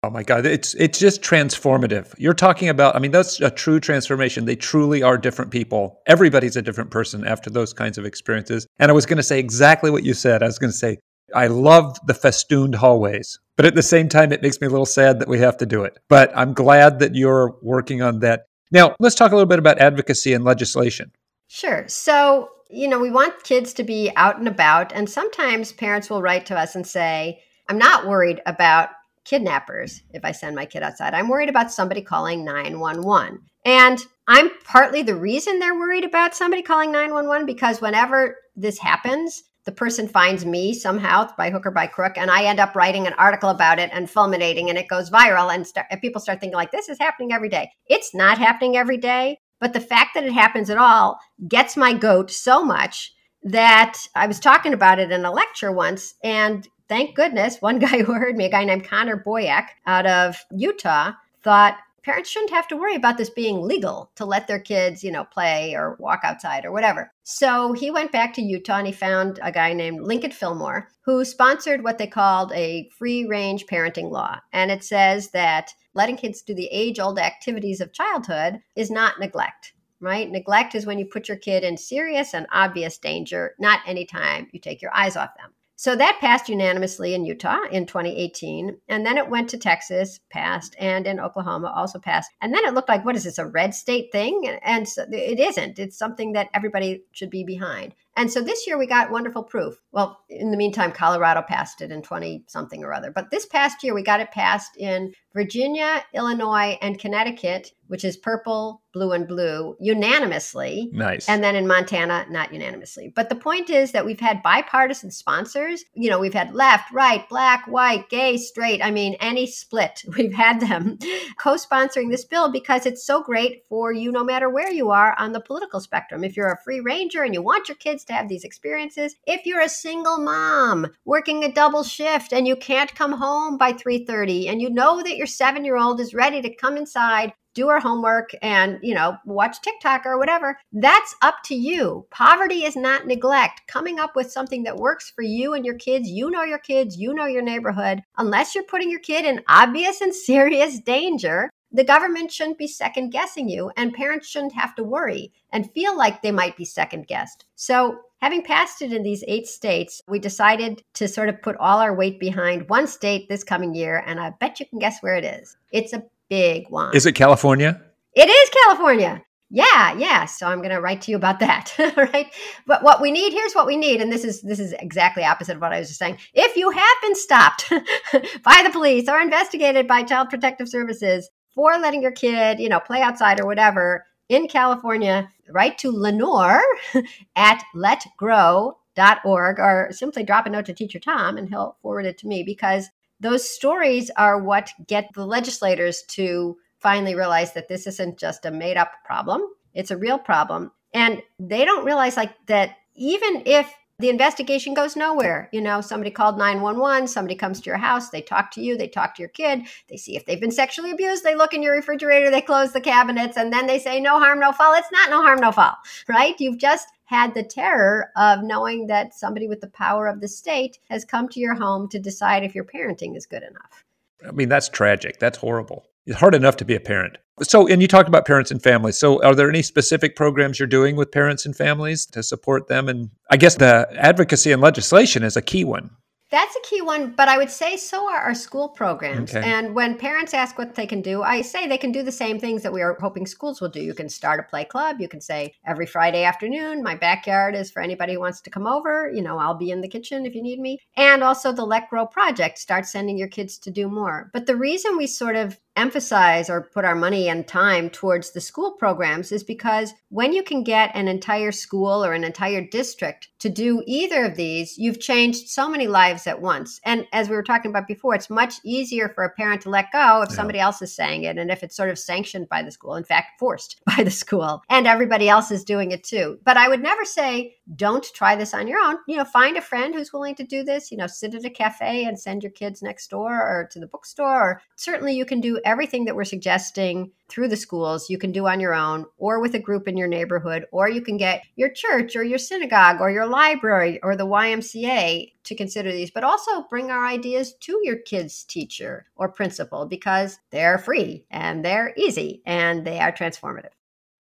Oh 0.02 0.10
my 0.10 0.24
God, 0.24 0.44
it's 0.44 0.74
it's 0.74 0.98
just 0.98 1.22
transformative. 1.22 2.12
You're 2.18 2.34
talking 2.34 2.68
about, 2.68 2.96
I 2.96 2.98
mean, 2.98 3.12
that's 3.12 3.40
a 3.40 3.48
true 3.48 3.78
transformation. 3.78 4.46
They 4.46 4.56
truly 4.56 5.00
are 5.00 5.16
different 5.16 5.52
people. 5.52 6.00
Everybody's 6.08 6.56
a 6.56 6.62
different 6.62 6.90
person 6.90 7.24
after 7.24 7.50
those 7.50 7.72
kinds 7.72 7.98
of 7.98 8.04
experiences. 8.04 8.66
And 8.80 8.90
I 8.90 8.94
was 8.94 9.06
going 9.06 9.18
to 9.18 9.22
say 9.22 9.38
exactly 9.38 9.92
what 9.92 10.02
you 10.02 10.12
said. 10.12 10.42
I 10.42 10.46
was 10.46 10.58
going 10.58 10.72
to 10.72 10.76
say, 10.76 10.98
I 11.36 11.46
love 11.46 11.96
the 12.08 12.14
festooned 12.14 12.74
hallways, 12.74 13.38
but 13.56 13.64
at 13.64 13.76
the 13.76 13.82
same 13.82 14.08
time, 14.08 14.32
it 14.32 14.42
makes 14.42 14.60
me 14.60 14.66
a 14.66 14.70
little 14.70 14.86
sad 14.86 15.20
that 15.20 15.28
we 15.28 15.38
have 15.38 15.56
to 15.58 15.66
do 15.66 15.84
it. 15.84 16.00
But 16.08 16.36
I'm 16.36 16.52
glad 16.52 16.98
that 16.98 17.14
you're 17.14 17.54
working 17.62 18.02
on 18.02 18.18
that. 18.20 18.46
Now, 18.72 18.96
let's 18.98 19.14
talk 19.14 19.30
a 19.30 19.36
little 19.36 19.46
bit 19.46 19.60
about 19.60 19.78
advocacy 19.78 20.32
and 20.32 20.42
legislation. 20.42 21.12
Sure. 21.46 21.84
So, 21.86 22.48
you 22.72 22.88
know, 22.88 22.98
we 22.98 23.10
want 23.10 23.44
kids 23.44 23.74
to 23.74 23.84
be 23.84 24.10
out 24.16 24.38
and 24.38 24.48
about. 24.48 24.92
And 24.92 25.08
sometimes 25.08 25.72
parents 25.72 26.08
will 26.08 26.22
write 26.22 26.46
to 26.46 26.58
us 26.58 26.74
and 26.74 26.86
say, 26.86 27.42
I'm 27.68 27.78
not 27.78 28.06
worried 28.06 28.40
about 28.46 28.88
kidnappers 29.24 30.02
if 30.10 30.24
I 30.24 30.32
send 30.32 30.56
my 30.56 30.66
kid 30.66 30.82
outside. 30.82 31.14
I'm 31.14 31.28
worried 31.28 31.48
about 31.48 31.70
somebody 31.70 32.02
calling 32.02 32.44
911. 32.44 33.40
And 33.64 34.04
I'm 34.26 34.50
partly 34.64 35.02
the 35.02 35.14
reason 35.14 35.58
they're 35.58 35.78
worried 35.78 36.04
about 36.04 36.34
somebody 36.34 36.62
calling 36.62 36.90
911 36.90 37.46
because 37.46 37.80
whenever 37.80 38.36
this 38.56 38.78
happens, 38.78 39.44
the 39.64 39.72
person 39.72 40.08
finds 40.08 40.44
me 40.44 40.74
somehow 40.74 41.28
by 41.36 41.50
hook 41.50 41.66
or 41.66 41.70
by 41.70 41.86
crook, 41.86 42.14
and 42.16 42.30
I 42.30 42.44
end 42.44 42.58
up 42.58 42.74
writing 42.74 43.06
an 43.06 43.12
article 43.12 43.50
about 43.50 43.78
it 43.78 43.90
and 43.92 44.10
fulminating, 44.10 44.68
and 44.68 44.76
it 44.76 44.88
goes 44.88 45.08
viral. 45.08 45.54
And, 45.54 45.64
start, 45.64 45.86
and 45.88 46.00
people 46.00 46.20
start 46.20 46.40
thinking, 46.40 46.56
like, 46.56 46.72
this 46.72 46.88
is 46.88 46.98
happening 46.98 47.32
every 47.32 47.48
day. 47.48 47.70
It's 47.86 48.12
not 48.12 48.38
happening 48.38 48.76
every 48.76 48.96
day. 48.96 49.38
But 49.62 49.74
the 49.74 49.80
fact 49.80 50.14
that 50.14 50.24
it 50.24 50.32
happens 50.32 50.70
at 50.70 50.76
all 50.76 51.20
gets 51.46 51.76
my 51.76 51.92
goat 51.92 52.32
so 52.32 52.64
much 52.64 53.14
that 53.44 53.96
I 54.16 54.26
was 54.26 54.40
talking 54.40 54.72
about 54.72 54.98
it 54.98 55.12
in 55.12 55.24
a 55.24 55.30
lecture 55.30 55.70
once. 55.70 56.14
And 56.24 56.66
thank 56.88 57.14
goodness, 57.14 57.62
one 57.62 57.78
guy 57.78 58.02
who 58.02 58.12
heard 58.12 58.36
me, 58.36 58.46
a 58.46 58.50
guy 58.50 58.64
named 58.64 58.84
Connor 58.88 59.22
Boyack 59.24 59.68
out 59.86 60.04
of 60.04 60.36
Utah, 60.50 61.12
thought, 61.44 61.76
parents 62.02 62.30
shouldn't 62.30 62.50
have 62.50 62.68
to 62.68 62.76
worry 62.76 62.94
about 62.94 63.18
this 63.18 63.30
being 63.30 63.62
legal 63.62 64.10
to 64.16 64.24
let 64.24 64.46
their 64.46 64.58
kids, 64.58 65.04
you 65.04 65.10
know, 65.10 65.24
play 65.24 65.74
or 65.74 65.96
walk 65.98 66.20
outside 66.24 66.64
or 66.64 66.72
whatever. 66.72 67.12
So 67.22 67.72
he 67.72 67.90
went 67.90 68.12
back 68.12 68.34
to 68.34 68.42
Utah 68.42 68.78
and 68.78 68.86
he 68.86 68.92
found 68.92 69.38
a 69.42 69.52
guy 69.52 69.72
named 69.72 70.02
Lincoln 70.02 70.30
Fillmore 70.30 70.88
who 71.04 71.24
sponsored 71.24 71.82
what 71.82 71.98
they 71.98 72.06
called 72.06 72.52
a 72.52 72.88
free 72.98 73.26
range 73.26 73.66
parenting 73.66 74.10
law. 74.10 74.38
And 74.52 74.70
it 74.70 74.84
says 74.84 75.30
that 75.30 75.72
letting 75.94 76.16
kids 76.16 76.42
do 76.42 76.54
the 76.54 76.68
age 76.72 76.98
old 76.98 77.18
activities 77.18 77.80
of 77.80 77.92
childhood 77.92 78.60
is 78.76 78.90
not 78.90 79.18
neglect. 79.20 79.74
Right? 80.00 80.28
Neglect 80.28 80.74
is 80.74 80.84
when 80.84 80.98
you 80.98 81.06
put 81.06 81.28
your 81.28 81.36
kid 81.36 81.62
in 81.62 81.76
serious 81.76 82.34
and 82.34 82.48
obvious 82.50 82.98
danger, 82.98 83.54
not 83.60 83.80
anytime 83.86 84.48
you 84.50 84.58
take 84.58 84.82
your 84.82 84.92
eyes 84.92 85.14
off 85.16 85.36
them. 85.36 85.52
So 85.82 85.96
that 85.96 86.18
passed 86.20 86.48
unanimously 86.48 87.12
in 87.12 87.24
Utah 87.24 87.58
in 87.72 87.86
2018. 87.86 88.76
And 88.86 89.04
then 89.04 89.18
it 89.18 89.28
went 89.28 89.50
to 89.50 89.58
Texas, 89.58 90.20
passed, 90.30 90.76
and 90.78 91.08
in 91.08 91.18
Oklahoma 91.18 91.72
also 91.74 91.98
passed. 91.98 92.30
And 92.40 92.54
then 92.54 92.64
it 92.64 92.72
looked 92.72 92.88
like, 92.88 93.04
what 93.04 93.16
is 93.16 93.24
this, 93.24 93.36
a 93.38 93.48
red 93.48 93.74
state 93.74 94.12
thing? 94.12 94.60
And 94.62 94.88
so 94.88 95.06
it 95.10 95.40
isn't. 95.40 95.80
It's 95.80 95.98
something 95.98 96.34
that 96.34 96.50
everybody 96.54 97.02
should 97.10 97.30
be 97.30 97.42
behind. 97.42 97.96
And 98.16 98.30
so 98.30 98.42
this 98.42 98.66
year 98.66 98.78
we 98.78 98.86
got 98.86 99.10
wonderful 99.10 99.42
proof. 99.42 99.74
Well, 99.90 100.20
in 100.28 100.50
the 100.50 100.56
meantime, 100.56 100.92
Colorado 100.92 101.42
passed 101.42 101.80
it 101.80 101.90
in 101.90 102.02
20 102.02 102.44
something 102.46 102.84
or 102.84 102.92
other. 102.92 103.10
But 103.10 103.30
this 103.30 103.46
past 103.46 103.82
year 103.82 103.94
we 103.94 104.02
got 104.02 104.20
it 104.20 104.30
passed 104.30 104.76
in 104.76 105.14
Virginia, 105.32 106.04
Illinois, 106.12 106.78
and 106.82 106.98
Connecticut, 106.98 107.72
which 107.86 108.04
is 108.04 108.16
purple, 108.16 108.82
blue, 108.92 109.12
and 109.12 109.26
blue, 109.26 109.76
unanimously. 109.80 110.90
Nice. 110.92 111.28
And 111.28 111.42
then 111.42 111.56
in 111.56 111.66
Montana, 111.66 112.26
not 112.30 112.52
unanimously. 112.52 113.12
But 113.14 113.28
the 113.28 113.34
point 113.34 113.70
is 113.70 113.92
that 113.92 114.04
we've 114.04 114.20
had 114.20 114.42
bipartisan 114.42 115.10
sponsors. 115.10 115.84
You 115.94 116.10
know, 116.10 116.18
we've 116.18 116.34
had 116.34 116.54
left, 116.54 116.92
right, 116.92 117.26
black, 117.28 117.66
white, 117.66 118.08
gay, 118.10 118.36
straight. 118.36 118.84
I 118.84 118.90
mean, 118.90 119.16
any 119.20 119.46
split. 119.46 120.02
We've 120.16 120.34
had 120.34 120.60
them 120.60 120.98
co 121.38 121.54
sponsoring 121.54 122.10
this 122.10 122.24
bill 122.24 122.50
because 122.50 122.86
it's 122.86 123.04
so 123.04 123.22
great 123.22 123.64
for 123.68 123.92
you 123.92 124.12
no 124.12 124.22
matter 124.22 124.48
where 124.48 124.70
you 124.70 124.90
are 124.90 125.14
on 125.18 125.32
the 125.32 125.40
political 125.40 125.80
spectrum. 125.80 126.22
If 126.22 126.36
you're 126.36 126.52
a 126.52 126.62
free 126.62 126.80
ranger 126.80 127.22
and 127.22 127.34
you 127.34 127.42
want 127.42 127.68
your 127.68 127.76
kids 127.76 128.01
to 128.04 128.12
have 128.12 128.28
these 128.28 128.44
experiences, 128.44 129.14
if 129.26 129.46
you're 129.46 129.60
a 129.60 129.68
single 129.68 130.18
mom 130.18 130.86
working 131.04 131.44
a 131.44 131.52
double 131.52 131.82
shift 131.82 132.32
and 132.32 132.46
you 132.46 132.56
can't 132.56 132.94
come 132.94 133.12
home 133.12 133.56
by 133.58 133.72
3:30 133.72 134.48
and 134.48 134.60
you 134.60 134.70
know 134.70 135.02
that 135.02 135.16
your 135.16 135.26
7-year-old 135.26 136.00
is 136.00 136.14
ready 136.14 136.42
to 136.42 136.54
come 136.54 136.76
inside 136.76 137.32
do 137.54 137.68
our 137.68 137.80
homework 137.80 138.30
and 138.40 138.78
you 138.82 138.94
know 138.94 139.16
watch 139.26 139.60
tiktok 139.60 140.06
or 140.06 140.18
whatever 140.18 140.58
that's 140.72 141.14
up 141.22 141.36
to 141.44 141.54
you. 141.54 142.06
Poverty 142.10 142.64
is 142.64 142.76
not 142.76 143.06
neglect. 143.06 143.62
Coming 143.66 143.98
up 143.98 144.16
with 144.16 144.32
something 144.32 144.62
that 144.62 144.76
works 144.76 145.12
for 145.14 145.22
you 145.22 145.54
and 145.54 145.64
your 145.64 145.74
kids 145.74 146.08
you 146.08 146.30
know 146.30 146.42
your 146.42 146.58
kids 146.58 146.96
you 146.96 147.14
know 147.14 147.26
your 147.26 147.42
neighborhood 147.42 148.02
unless 148.16 148.54
you're 148.54 148.64
putting 148.64 148.90
your 148.90 149.00
kid 149.00 149.24
in 149.24 149.42
obvious 149.48 150.00
and 150.00 150.14
serious 150.32 150.78
danger 150.80 151.50
the 151.72 151.84
government 151.84 152.30
shouldn't 152.30 152.58
be 152.58 152.66
second 152.66 153.10
guessing 153.10 153.48
you, 153.48 153.70
and 153.76 153.92
parents 153.92 154.28
shouldn't 154.28 154.54
have 154.54 154.74
to 154.76 154.84
worry 154.84 155.32
and 155.52 155.70
feel 155.72 155.96
like 155.96 156.22
they 156.22 156.30
might 156.30 156.56
be 156.56 156.64
second 156.64 157.06
guessed. 157.06 157.46
So, 157.54 157.98
having 158.20 158.42
passed 158.42 158.82
it 158.82 158.92
in 158.92 159.02
these 159.02 159.24
eight 159.26 159.46
states, 159.46 160.02
we 160.06 160.18
decided 160.18 160.82
to 160.94 161.08
sort 161.08 161.28
of 161.28 161.40
put 161.42 161.56
all 161.56 161.78
our 161.78 161.94
weight 161.94 162.20
behind 162.20 162.68
one 162.68 162.86
state 162.86 163.28
this 163.28 163.44
coming 163.44 163.74
year, 163.74 164.02
and 164.06 164.20
I 164.20 164.30
bet 164.38 164.60
you 164.60 164.66
can 164.66 164.78
guess 164.78 165.00
where 165.00 165.16
it 165.16 165.24
is. 165.24 165.56
It's 165.70 165.92
a 165.92 166.04
big 166.28 166.68
one. 166.68 166.94
Is 166.94 167.06
it 167.06 167.12
California? 167.12 167.80
It 168.14 168.28
is 168.28 168.50
California. 168.64 169.22
Yeah, 169.54 169.92
yeah. 169.98 170.24
So 170.24 170.46
I'm 170.46 170.60
going 170.60 170.70
to 170.70 170.80
write 170.80 171.02
to 171.02 171.10
you 171.10 171.16
about 171.18 171.40
that, 171.40 171.74
right? 171.96 172.26
But 172.66 172.82
what 172.82 173.02
we 173.02 173.10
need 173.10 173.34
here's 173.34 173.52
what 173.52 173.66
we 173.66 173.76
need, 173.76 174.00
and 174.00 174.10
this 174.10 174.24
is 174.24 174.40
this 174.40 174.58
is 174.58 174.72
exactly 174.72 175.24
opposite 175.24 175.56
of 175.56 175.60
what 175.60 175.74
I 175.74 175.78
was 175.78 175.88
just 175.88 175.98
saying. 175.98 176.16
If 176.32 176.56
you 176.56 176.70
have 176.70 176.96
been 177.02 177.14
stopped 177.14 177.68
by 178.42 178.62
the 178.64 178.70
police 178.72 179.10
or 179.10 179.20
investigated 179.20 179.86
by 179.86 180.04
Child 180.04 180.30
Protective 180.30 180.70
Services, 180.70 181.28
for 181.54 181.78
letting 181.78 182.02
your 182.02 182.12
kid, 182.12 182.60
you 182.60 182.68
know, 182.68 182.80
play 182.80 183.02
outside 183.02 183.40
or 183.40 183.46
whatever 183.46 184.06
in 184.28 184.48
California, 184.48 185.28
write 185.50 185.78
to 185.78 185.90
Lenore 185.90 186.62
at 187.36 187.62
letgrow.org 187.74 189.58
or 189.58 189.88
simply 189.90 190.22
drop 190.22 190.46
a 190.46 190.50
note 190.50 190.66
to 190.66 190.72
teacher 190.72 190.98
Tom 190.98 191.36
and 191.36 191.48
he'll 191.48 191.76
forward 191.82 192.06
it 192.06 192.18
to 192.18 192.26
me 192.26 192.42
because 192.42 192.88
those 193.20 193.48
stories 193.48 194.10
are 194.16 194.42
what 194.42 194.70
get 194.86 195.08
the 195.14 195.26
legislators 195.26 196.02
to 196.08 196.56
finally 196.78 197.14
realize 197.14 197.52
that 197.52 197.68
this 197.68 197.86
isn't 197.86 198.18
just 198.18 198.44
a 198.44 198.50
made 198.50 198.76
up 198.76 198.92
problem, 199.04 199.42
it's 199.74 199.90
a 199.90 199.96
real 199.96 200.18
problem. 200.18 200.72
And 200.92 201.22
they 201.38 201.64
don't 201.64 201.84
realize 201.84 202.16
like 202.16 202.34
that 202.46 202.76
even 202.94 203.44
if 203.46 203.72
the 204.02 204.10
investigation 204.10 204.74
goes 204.74 204.96
nowhere. 204.96 205.48
You 205.52 205.62
know, 205.62 205.80
somebody 205.80 206.10
called 206.10 206.36
911, 206.36 207.08
somebody 207.08 207.34
comes 207.34 207.60
to 207.60 207.70
your 207.70 207.78
house, 207.78 208.10
they 208.10 208.20
talk 208.20 208.50
to 208.52 208.60
you, 208.60 208.76
they 208.76 208.88
talk 208.88 209.14
to 209.14 209.22
your 209.22 209.30
kid, 209.30 209.62
they 209.88 209.96
see 209.96 210.16
if 210.16 210.26
they've 210.26 210.40
been 210.40 210.50
sexually 210.50 210.90
abused, 210.90 211.24
they 211.24 211.34
look 211.34 211.54
in 211.54 211.62
your 211.62 211.74
refrigerator, 211.74 212.30
they 212.30 212.42
close 212.42 212.72
the 212.72 212.80
cabinets, 212.80 213.36
and 213.36 213.52
then 213.52 213.66
they 213.66 213.78
say, 213.78 214.00
no 214.00 214.18
harm, 214.18 214.40
no 214.40 214.52
foul. 214.52 214.74
It's 214.74 214.92
not 214.92 215.08
no 215.08 215.22
harm, 215.22 215.40
no 215.40 215.52
foul, 215.52 215.76
right? 216.08 216.38
You've 216.38 216.58
just 216.58 216.88
had 217.04 217.34
the 217.34 217.42
terror 217.42 218.10
of 218.16 218.42
knowing 218.42 218.86
that 218.88 219.14
somebody 219.14 219.46
with 219.46 219.60
the 219.60 219.68
power 219.68 220.08
of 220.08 220.20
the 220.20 220.28
state 220.28 220.78
has 220.90 221.04
come 221.04 221.28
to 221.28 221.40
your 221.40 221.54
home 221.54 221.88
to 221.88 221.98
decide 221.98 222.42
if 222.42 222.54
your 222.54 222.64
parenting 222.64 223.16
is 223.16 223.26
good 223.26 223.42
enough. 223.42 223.84
I 224.26 224.32
mean, 224.32 224.48
that's 224.48 224.68
tragic. 224.68 225.18
That's 225.18 225.38
horrible. 225.38 225.86
It's 226.06 226.18
hard 226.18 226.34
enough 226.34 226.56
to 226.58 226.64
be 226.64 226.74
a 226.74 226.80
parent. 226.80 227.18
So, 227.42 227.66
and 227.66 227.80
you 227.80 227.88
talked 227.88 228.08
about 228.08 228.26
parents 228.26 228.50
and 228.50 228.62
families. 228.62 228.98
So, 228.98 229.22
are 229.22 229.34
there 229.34 229.48
any 229.48 229.62
specific 229.62 230.16
programs 230.16 230.58
you're 230.58 230.66
doing 230.66 230.96
with 230.96 231.10
parents 231.10 231.46
and 231.46 231.56
families 231.56 232.06
to 232.06 232.22
support 232.22 232.68
them? 232.68 232.88
And 232.88 233.10
I 233.30 233.36
guess 233.36 233.56
the 233.56 233.88
advocacy 233.96 234.52
and 234.52 234.60
legislation 234.60 235.22
is 235.22 235.36
a 235.36 235.42
key 235.42 235.64
one. 235.64 235.90
That's 236.32 236.56
a 236.56 236.60
key 236.66 236.80
one, 236.80 237.10
but 237.10 237.28
I 237.28 237.36
would 237.36 237.50
say 237.50 237.76
so 237.76 238.10
are 238.10 238.16
our 238.16 238.34
school 238.34 238.70
programs. 238.70 239.36
Okay. 239.36 239.46
And 239.46 239.74
when 239.74 239.98
parents 239.98 240.32
ask 240.32 240.56
what 240.56 240.74
they 240.74 240.86
can 240.86 241.02
do, 241.02 241.22
I 241.22 241.42
say 241.42 241.66
they 241.66 241.76
can 241.76 241.92
do 241.92 242.02
the 242.02 242.10
same 242.10 242.40
things 242.40 242.62
that 242.62 242.72
we 242.72 242.80
are 242.80 242.96
hoping 242.98 243.26
schools 243.26 243.60
will 243.60 243.68
do. 243.68 243.82
You 243.82 243.92
can 243.92 244.08
start 244.08 244.40
a 244.40 244.42
play 244.44 244.64
club. 244.64 244.98
You 244.98 245.08
can 245.08 245.20
say 245.20 245.52
every 245.66 245.84
Friday 245.84 246.24
afternoon, 246.24 246.82
my 246.82 246.94
backyard 246.94 247.54
is 247.54 247.70
for 247.70 247.82
anybody 247.82 248.14
who 248.14 248.20
wants 248.20 248.40
to 248.40 248.50
come 248.50 248.66
over. 248.66 249.12
You 249.14 249.20
know, 249.20 249.36
I'll 249.36 249.58
be 249.58 249.70
in 249.70 249.82
the 249.82 249.88
kitchen 249.88 250.24
if 250.24 250.34
you 250.34 250.42
need 250.42 250.58
me. 250.58 250.78
And 250.96 251.22
also 251.22 251.52
the 251.52 251.66
Let 251.66 251.90
Grow 251.90 252.06
project, 252.06 252.58
start 252.58 252.86
sending 252.86 253.18
your 253.18 253.28
kids 253.28 253.58
to 253.58 253.70
do 253.70 253.86
more. 253.86 254.30
But 254.32 254.46
the 254.46 254.56
reason 254.56 254.96
we 254.96 255.08
sort 255.08 255.36
of 255.36 255.60
emphasize 255.76 256.50
or 256.50 256.68
put 256.72 256.84
our 256.84 256.94
money 256.94 257.28
and 257.28 257.46
time 257.46 257.88
towards 257.88 258.32
the 258.32 258.40
school 258.40 258.72
programs 258.72 259.32
is 259.32 259.42
because 259.42 259.94
when 260.10 260.32
you 260.32 260.42
can 260.42 260.62
get 260.62 260.90
an 260.94 261.08
entire 261.08 261.52
school 261.52 262.04
or 262.04 262.12
an 262.12 262.24
entire 262.24 262.60
district 262.60 263.28
to 263.38 263.48
do 263.48 263.82
either 263.86 264.24
of 264.24 264.36
these, 264.36 264.76
you've 264.76 265.00
changed 265.00 265.48
so 265.48 265.68
many 265.68 265.86
lives 265.86 266.26
at 266.26 266.40
once. 266.40 266.80
And 266.84 267.06
as 267.12 267.28
we 267.28 267.36
were 267.36 267.42
talking 267.42 267.70
about 267.70 267.88
before, 267.88 268.14
it's 268.14 268.30
much 268.30 268.54
easier 268.64 269.08
for 269.08 269.24
a 269.24 269.30
parent 269.30 269.62
to 269.62 269.70
let 269.70 269.90
go 269.92 270.22
if 270.22 270.30
yeah. 270.30 270.36
somebody 270.36 270.60
else 270.60 270.82
is 270.82 270.94
saying 270.94 271.24
it 271.24 271.38
and 271.38 271.50
if 271.50 271.62
it's 271.62 271.76
sort 271.76 271.90
of 271.90 271.98
sanctioned 271.98 272.48
by 272.48 272.62
the 272.62 272.70
school, 272.70 272.94
in 272.94 273.04
fact, 273.04 273.38
forced 273.38 273.80
by 273.96 274.04
the 274.04 274.10
school, 274.10 274.62
and 274.68 274.86
everybody 274.86 275.28
else 275.28 275.50
is 275.50 275.64
doing 275.64 275.90
it 275.90 276.04
too. 276.04 276.38
But 276.44 276.56
I 276.56 276.68
would 276.68 276.82
never 276.82 277.04
say, 277.04 277.56
don't 277.74 278.04
try 278.14 278.36
this 278.36 278.54
on 278.54 278.68
your 278.68 278.80
own. 278.80 278.98
You 279.08 279.16
know, 279.16 279.24
find 279.24 279.56
a 279.56 279.62
friend 279.62 279.94
who's 279.94 280.12
willing 280.12 280.34
to 280.34 280.44
do 280.44 280.62
this, 280.62 280.90
you 280.90 280.98
know, 280.98 281.06
sit 281.06 281.34
at 281.34 281.44
a 281.44 281.50
cafe 281.50 282.04
and 282.04 282.18
send 282.18 282.42
your 282.42 282.52
kids 282.52 282.82
next 282.82 283.08
door 283.08 283.32
or 283.32 283.68
to 283.72 283.80
the 283.80 283.86
bookstore. 283.86 284.42
Or 284.42 284.62
certainly 284.76 285.14
you 285.14 285.24
can 285.24 285.40
do 285.40 285.60
everything 285.64 286.04
that 286.04 286.14
we're 286.16 286.24
suggesting 286.24 287.10
through 287.28 287.48
the 287.48 287.56
schools 287.56 288.10
you 288.10 288.18
can 288.18 288.32
do 288.32 288.46
on 288.46 288.60
your 288.60 288.74
own 288.74 289.06
or 289.16 289.40
with 289.40 289.54
a 289.54 289.58
group 289.58 289.88
in 289.88 289.96
your 289.96 290.08
neighborhood 290.08 290.66
or 290.72 290.88
you 290.88 291.00
can 291.00 291.16
get 291.16 291.42
your 291.56 291.70
church 291.70 292.14
or 292.14 292.22
your 292.22 292.38
synagogue 292.38 293.00
or 293.00 293.10
your 293.10 293.26
library 293.26 293.98
or 294.02 294.16
the 294.16 294.26
YMCA 294.26 295.32
to 295.44 295.54
consider 295.54 295.90
these 295.92 296.10
but 296.10 296.24
also 296.24 296.62
bring 296.68 296.90
our 296.90 297.06
ideas 297.06 297.54
to 297.60 297.80
your 297.82 297.96
kids 297.96 298.44
teacher 298.44 299.06
or 299.16 299.28
principal 299.28 299.86
because 299.86 300.38
they're 300.50 300.78
free 300.78 301.24
and 301.30 301.64
they're 301.64 301.94
easy 301.96 302.42
and 302.44 302.86
they 302.86 302.98
are 302.98 303.12
transformative. 303.12 303.70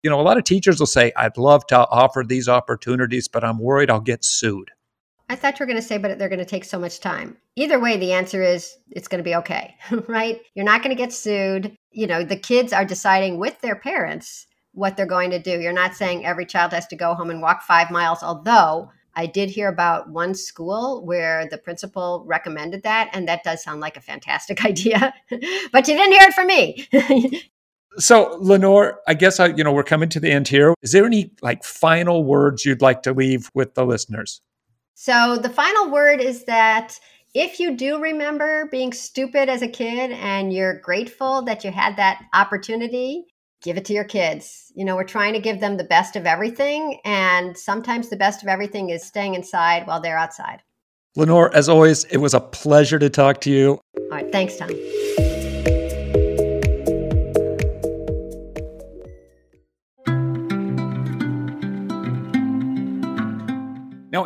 You 0.04 0.10
know 0.10 0.22
a 0.22 0.24
lot 0.24 0.38
of 0.38 0.44
teachers 0.44 0.80
will 0.80 0.86
say 0.86 1.12
i'd 1.18 1.38
love 1.38 1.66
to 1.68 1.88
offer 1.90 2.24
these 2.24 2.48
opportunities 2.48 3.28
but 3.28 3.44
i'm 3.44 3.58
worried 3.58 3.90
i'll 3.90 4.00
get 4.00 4.24
sued 4.24 4.70
I 5.30 5.36
thought 5.36 5.60
you 5.60 5.64
were 5.64 5.68
going 5.68 5.82
to 5.82 5.88
say, 5.88 5.98
but 5.98 6.20
they're 6.20 6.30
going 6.30 6.40
to 6.40 6.46
take 6.46 6.66
so 6.66 6.80
much 6.80 7.00
time. 7.00 7.38
Either 7.56 7.80
way, 7.80 7.98
the 7.98 8.14
answer 8.14 8.44
is 8.44 8.78
it's 8.92 9.08
going 9.08 9.20
to 9.20 9.28
be 9.28 9.36
okay, 9.36 9.76
right? 10.08 10.42
You're 10.54 10.66
not 10.66 10.84
going 10.84 10.96
to 10.96 11.02
get 11.02 11.14
sued. 11.14 11.76
You 11.92 12.08
know, 12.08 12.24
the 12.24 12.38
kids 12.38 12.74
are 12.74 12.86
deciding 12.86 13.40
with 13.40 13.60
their 13.62 13.76
parents 13.76 14.48
what 14.74 14.98
they're 14.98 15.06
going 15.06 15.32
to 15.32 15.40
do. 15.40 15.60
You're 15.60 15.74
not 15.74 15.96
saying 15.96 16.26
every 16.26 16.46
child 16.46 16.74
has 16.74 16.86
to 16.88 16.96
go 16.96 17.16
home 17.16 17.30
and 17.30 17.42
walk 17.42 17.64
five 17.64 17.90
miles, 17.90 18.22
although 18.22 18.92
I 19.16 19.26
did 19.26 19.50
hear 19.50 19.70
about 19.70 20.10
one 20.10 20.36
school 20.36 21.04
where 21.06 21.48
the 21.50 21.58
principal 21.58 22.24
recommended 22.28 22.84
that, 22.84 23.10
and 23.14 23.28
that 23.28 23.44
does 23.44 23.64
sound 23.64 23.80
like 23.80 23.98
a 23.98 24.02
fantastic 24.02 24.64
idea. 24.66 25.14
but 25.72 25.88
you 25.88 25.96
didn't 25.96 26.12
hear 26.12 26.28
it 26.28 26.34
from 26.34 26.48
me. 26.48 27.50
so, 27.98 28.38
Lenore, 28.40 29.00
I 29.08 29.14
guess 29.14 29.40
I, 29.40 29.48
you 29.48 29.64
know 29.64 29.72
we're 29.72 29.84
coming 29.84 30.10
to 30.10 30.20
the 30.20 30.32
end 30.32 30.50
here. 30.50 30.76
Is 30.82 30.92
there 30.92 31.06
any 31.06 31.32
like 31.42 31.64
final 31.64 32.24
words 32.24 32.66
you'd 32.66 32.82
like 32.82 33.04
to 33.04 33.14
leave 33.14 33.50
with 33.54 33.74
the 33.76 33.86
listeners? 33.86 34.42
So 34.96 35.38
the 35.38 35.50
final 35.50 35.92
word 35.92 36.22
is 36.22 36.46
that 36.46 36.98
if 37.34 37.60
you 37.60 37.76
do 37.76 38.02
remember 38.02 38.68
being 38.72 38.94
stupid 38.94 39.50
as 39.50 39.62
a 39.62 39.68
kid 39.68 40.12
and 40.12 40.54
you're 40.54 40.80
grateful 40.80 41.42
that 41.44 41.66
you 41.66 41.72
had 41.72 41.98
that 41.98 42.24
opportunity, 42.34 43.26
give 43.62 43.76
it 43.76 43.84
to 43.86 43.94
your 43.94 44.06
kids. 44.06 44.72
You 44.74 44.86
know, 44.86 44.96
we're 44.96 45.04
trying 45.04 45.34
to 45.34 45.42
give 45.42 45.60
them 45.60 45.76
the 45.76 45.84
best 45.84 46.16
of 46.16 46.26
everything. 46.26 47.02
And 47.04 47.58
sometimes 47.58 48.08
the 48.08 48.16
best 48.16 48.42
of 48.42 48.48
everything 48.48 48.90
is 48.90 49.04
staying 49.04 49.36
inside 49.36 49.86
while 49.86 50.00
they're 50.00 50.18
outside. 50.18 50.64
Lenore, 51.18 51.54
as 51.54 51.68
always, 51.68 52.06
it 52.06 52.18
was 52.18 52.34
a 52.34 52.40
pleasure 52.40 53.00
to 53.00 53.10
talk 53.10 53.42
to 53.42 53.52
you. 53.52 53.80
All 53.98 54.08
right. 54.12 54.32
Thanks, 54.32 54.56
Tom. 54.56 54.70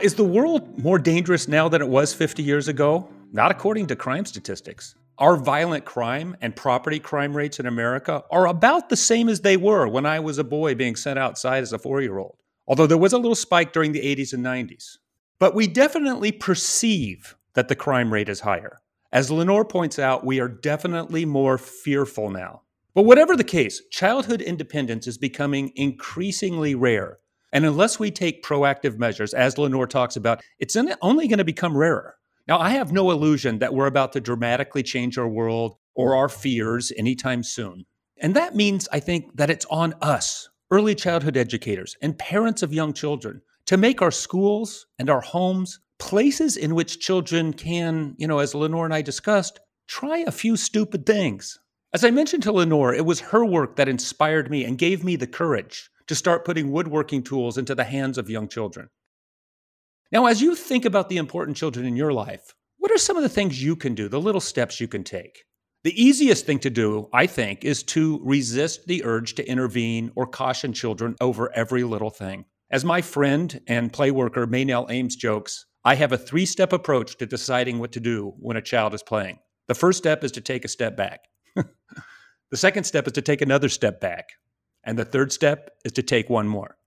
Is 0.01 0.15
the 0.15 0.23
world 0.23 0.81
more 0.81 0.97
dangerous 0.97 1.47
now 1.49 1.67
than 1.67 1.81
it 1.81 1.87
was 1.87 2.13
50 2.13 2.41
years 2.41 2.69
ago? 2.69 3.09
Not 3.33 3.51
according 3.51 3.87
to 3.87 3.97
crime 3.97 4.25
statistics. 4.25 4.95
Our 5.17 5.35
violent 5.35 5.83
crime 5.83 6.37
and 6.39 6.55
property 6.55 6.99
crime 6.99 7.35
rates 7.35 7.59
in 7.59 7.65
America 7.65 8.23
are 8.31 8.47
about 8.47 8.87
the 8.87 8.95
same 8.95 9.27
as 9.27 9.41
they 9.41 9.57
were 9.57 9.87
when 9.89 10.05
I 10.05 10.21
was 10.21 10.37
a 10.37 10.43
boy 10.45 10.75
being 10.75 10.95
sent 10.95 11.19
outside 11.19 11.63
as 11.63 11.73
a 11.73 11.79
four 11.79 12.01
year 12.01 12.17
old, 12.17 12.37
although 12.65 12.87
there 12.87 12.97
was 12.97 13.11
a 13.11 13.17
little 13.17 13.35
spike 13.35 13.73
during 13.73 13.91
the 13.91 13.99
80s 13.99 14.31
and 14.31 14.45
90s. 14.45 14.97
But 15.37 15.53
we 15.53 15.67
definitely 15.67 16.31
perceive 16.31 17.35
that 17.55 17.67
the 17.67 17.75
crime 17.75 18.13
rate 18.13 18.29
is 18.29 18.39
higher. 18.39 18.79
As 19.11 19.29
Lenore 19.29 19.65
points 19.65 19.99
out, 19.99 20.25
we 20.25 20.39
are 20.39 20.47
definitely 20.47 21.25
more 21.25 21.57
fearful 21.57 22.29
now. 22.29 22.61
But 22.93 23.03
whatever 23.03 23.35
the 23.35 23.43
case, 23.43 23.81
childhood 23.91 24.41
independence 24.41 25.07
is 25.07 25.17
becoming 25.17 25.73
increasingly 25.75 26.73
rare 26.73 27.19
and 27.51 27.65
unless 27.65 27.99
we 27.99 28.11
take 28.11 28.43
proactive 28.43 28.97
measures, 28.97 29.33
as 29.33 29.57
Lenore 29.57 29.87
talks 29.87 30.15
about, 30.15 30.41
it's 30.59 30.77
only 31.01 31.27
going 31.27 31.39
to 31.39 31.45
become 31.45 31.75
rarer. 31.75 32.15
Now, 32.47 32.59
I 32.59 32.69
have 32.71 32.91
no 32.91 33.11
illusion 33.11 33.59
that 33.59 33.73
we're 33.73 33.85
about 33.85 34.13
to 34.13 34.21
dramatically 34.21 34.83
change 34.83 35.17
our 35.17 35.27
world 35.27 35.75
or 35.95 36.15
our 36.15 36.29
fears 36.29 36.91
anytime 36.97 37.43
soon. 37.43 37.85
And 38.17 38.35
that 38.35 38.55
means, 38.55 38.87
I 38.91 38.99
think, 38.99 39.35
that 39.37 39.49
it's 39.49 39.65
on 39.69 39.93
us, 40.01 40.49
early 40.71 40.95
childhood 40.95 41.37
educators 41.37 41.95
and 42.01 42.17
parents 42.17 42.63
of 42.63 42.73
young 42.73 42.93
children, 42.93 43.41
to 43.65 43.77
make 43.77 44.01
our 44.01 44.11
schools 44.11 44.87
and 44.97 45.09
our 45.09 45.21
homes 45.21 45.79
places 45.99 46.57
in 46.57 46.73
which 46.73 46.99
children 46.99 47.53
can, 47.53 48.15
you 48.17 48.27
know, 48.27 48.39
as 48.39 48.55
Lenore 48.55 48.85
and 48.85 48.93
I 48.93 49.01
discussed, 49.01 49.59
try 49.87 50.19
a 50.19 50.31
few 50.31 50.55
stupid 50.57 51.05
things. 51.05 51.59
As 51.93 52.03
I 52.03 52.11
mentioned 52.11 52.43
to 52.43 52.51
Lenore, 52.51 52.93
it 52.93 53.05
was 53.05 53.19
her 53.19 53.45
work 53.45 53.75
that 53.75 53.89
inspired 53.89 54.49
me 54.49 54.63
and 54.63 54.77
gave 54.77 55.03
me 55.03 55.15
the 55.15 55.27
courage 55.27 55.89
to 56.09 56.15
start 56.15 56.43
putting 56.43 56.71
woodworking 56.71 57.21
tools 57.21 57.55
into 57.55 57.75
the 57.75 57.83
hands 57.83 58.17
of 58.17 58.31
young 58.31 58.47
children. 58.47 58.89
Now, 60.11 60.25
as 60.25 60.41
you 60.41 60.55
think 60.55 60.83
about 60.83 61.07
the 61.07 61.17
important 61.17 61.55
children 61.55 61.85
in 61.85 61.95
your 61.95 62.11
life, 62.11 62.55
what 62.79 62.91
are 62.91 62.97
some 62.97 63.15
of 63.15 63.21
the 63.21 63.29
things 63.29 63.63
you 63.63 63.75
can 63.75 63.93
do, 63.93 64.09
the 64.09 64.19
little 64.19 64.41
steps 64.41 64.81
you 64.81 64.87
can 64.87 65.03
take? 65.03 65.43
The 65.83 66.03
easiest 66.03 66.47
thing 66.47 66.57
to 66.61 66.71
do, 66.71 67.09
I 67.13 67.27
think, 67.27 67.63
is 67.63 67.83
to 67.83 68.19
resist 68.23 68.87
the 68.87 69.05
urge 69.05 69.35
to 69.35 69.47
intervene 69.47 70.11
or 70.15 70.25
caution 70.25 70.73
children 70.73 71.15
over 71.21 71.55
every 71.55 71.83
little 71.83 72.09
thing. 72.09 72.45
As 72.71 72.83
my 72.83 73.03
friend 73.03 73.61
and 73.67 73.93
play 73.93 74.09
worker 74.09 74.47
Maynell 74.47 74.87
Ames 74.89 75.15
jokes, 75.15 75.67
I 75.85 75.93
have 75.93 76.11
a 76.11 76.17
three 76.17 76.47
step 76.47 76.73
approach 76.73 77.17
to 77.17 77.27
deciding 77.27 77.77
what 77.77 77.91
to 77.91 77.99
do 77.99 78.33
when 78.39 78.57
a 78.57 78.63
child 78.63 78.95
is 78.95 79.03
playing. 79.03 79.37
The 79.67 79.75
first 79.75 79.99
step 79.99 80.23
is 80.23 80.31
to 80.31 80.41
take 80.41 80.65
a 80.65 80.69
step 80.69 80.97
back. 80.97 81.19
the 81.55 82.57
second 82.57 82.85
step 82.85 83.05
is 83.05 83.13
to 83.13 83.21
take 83.21 83.43
another 83.43 83.69
step 83.69 84.01
back. 84.01 84.29
And 84.83 84.97
the 84.97 85.05
third 85.05 85.31
step 85.31 85.71
is 85.85 85.91
to 85.93 86.03
take 86.03 86.29
one 86.29 86.47
more. 86.47 86.77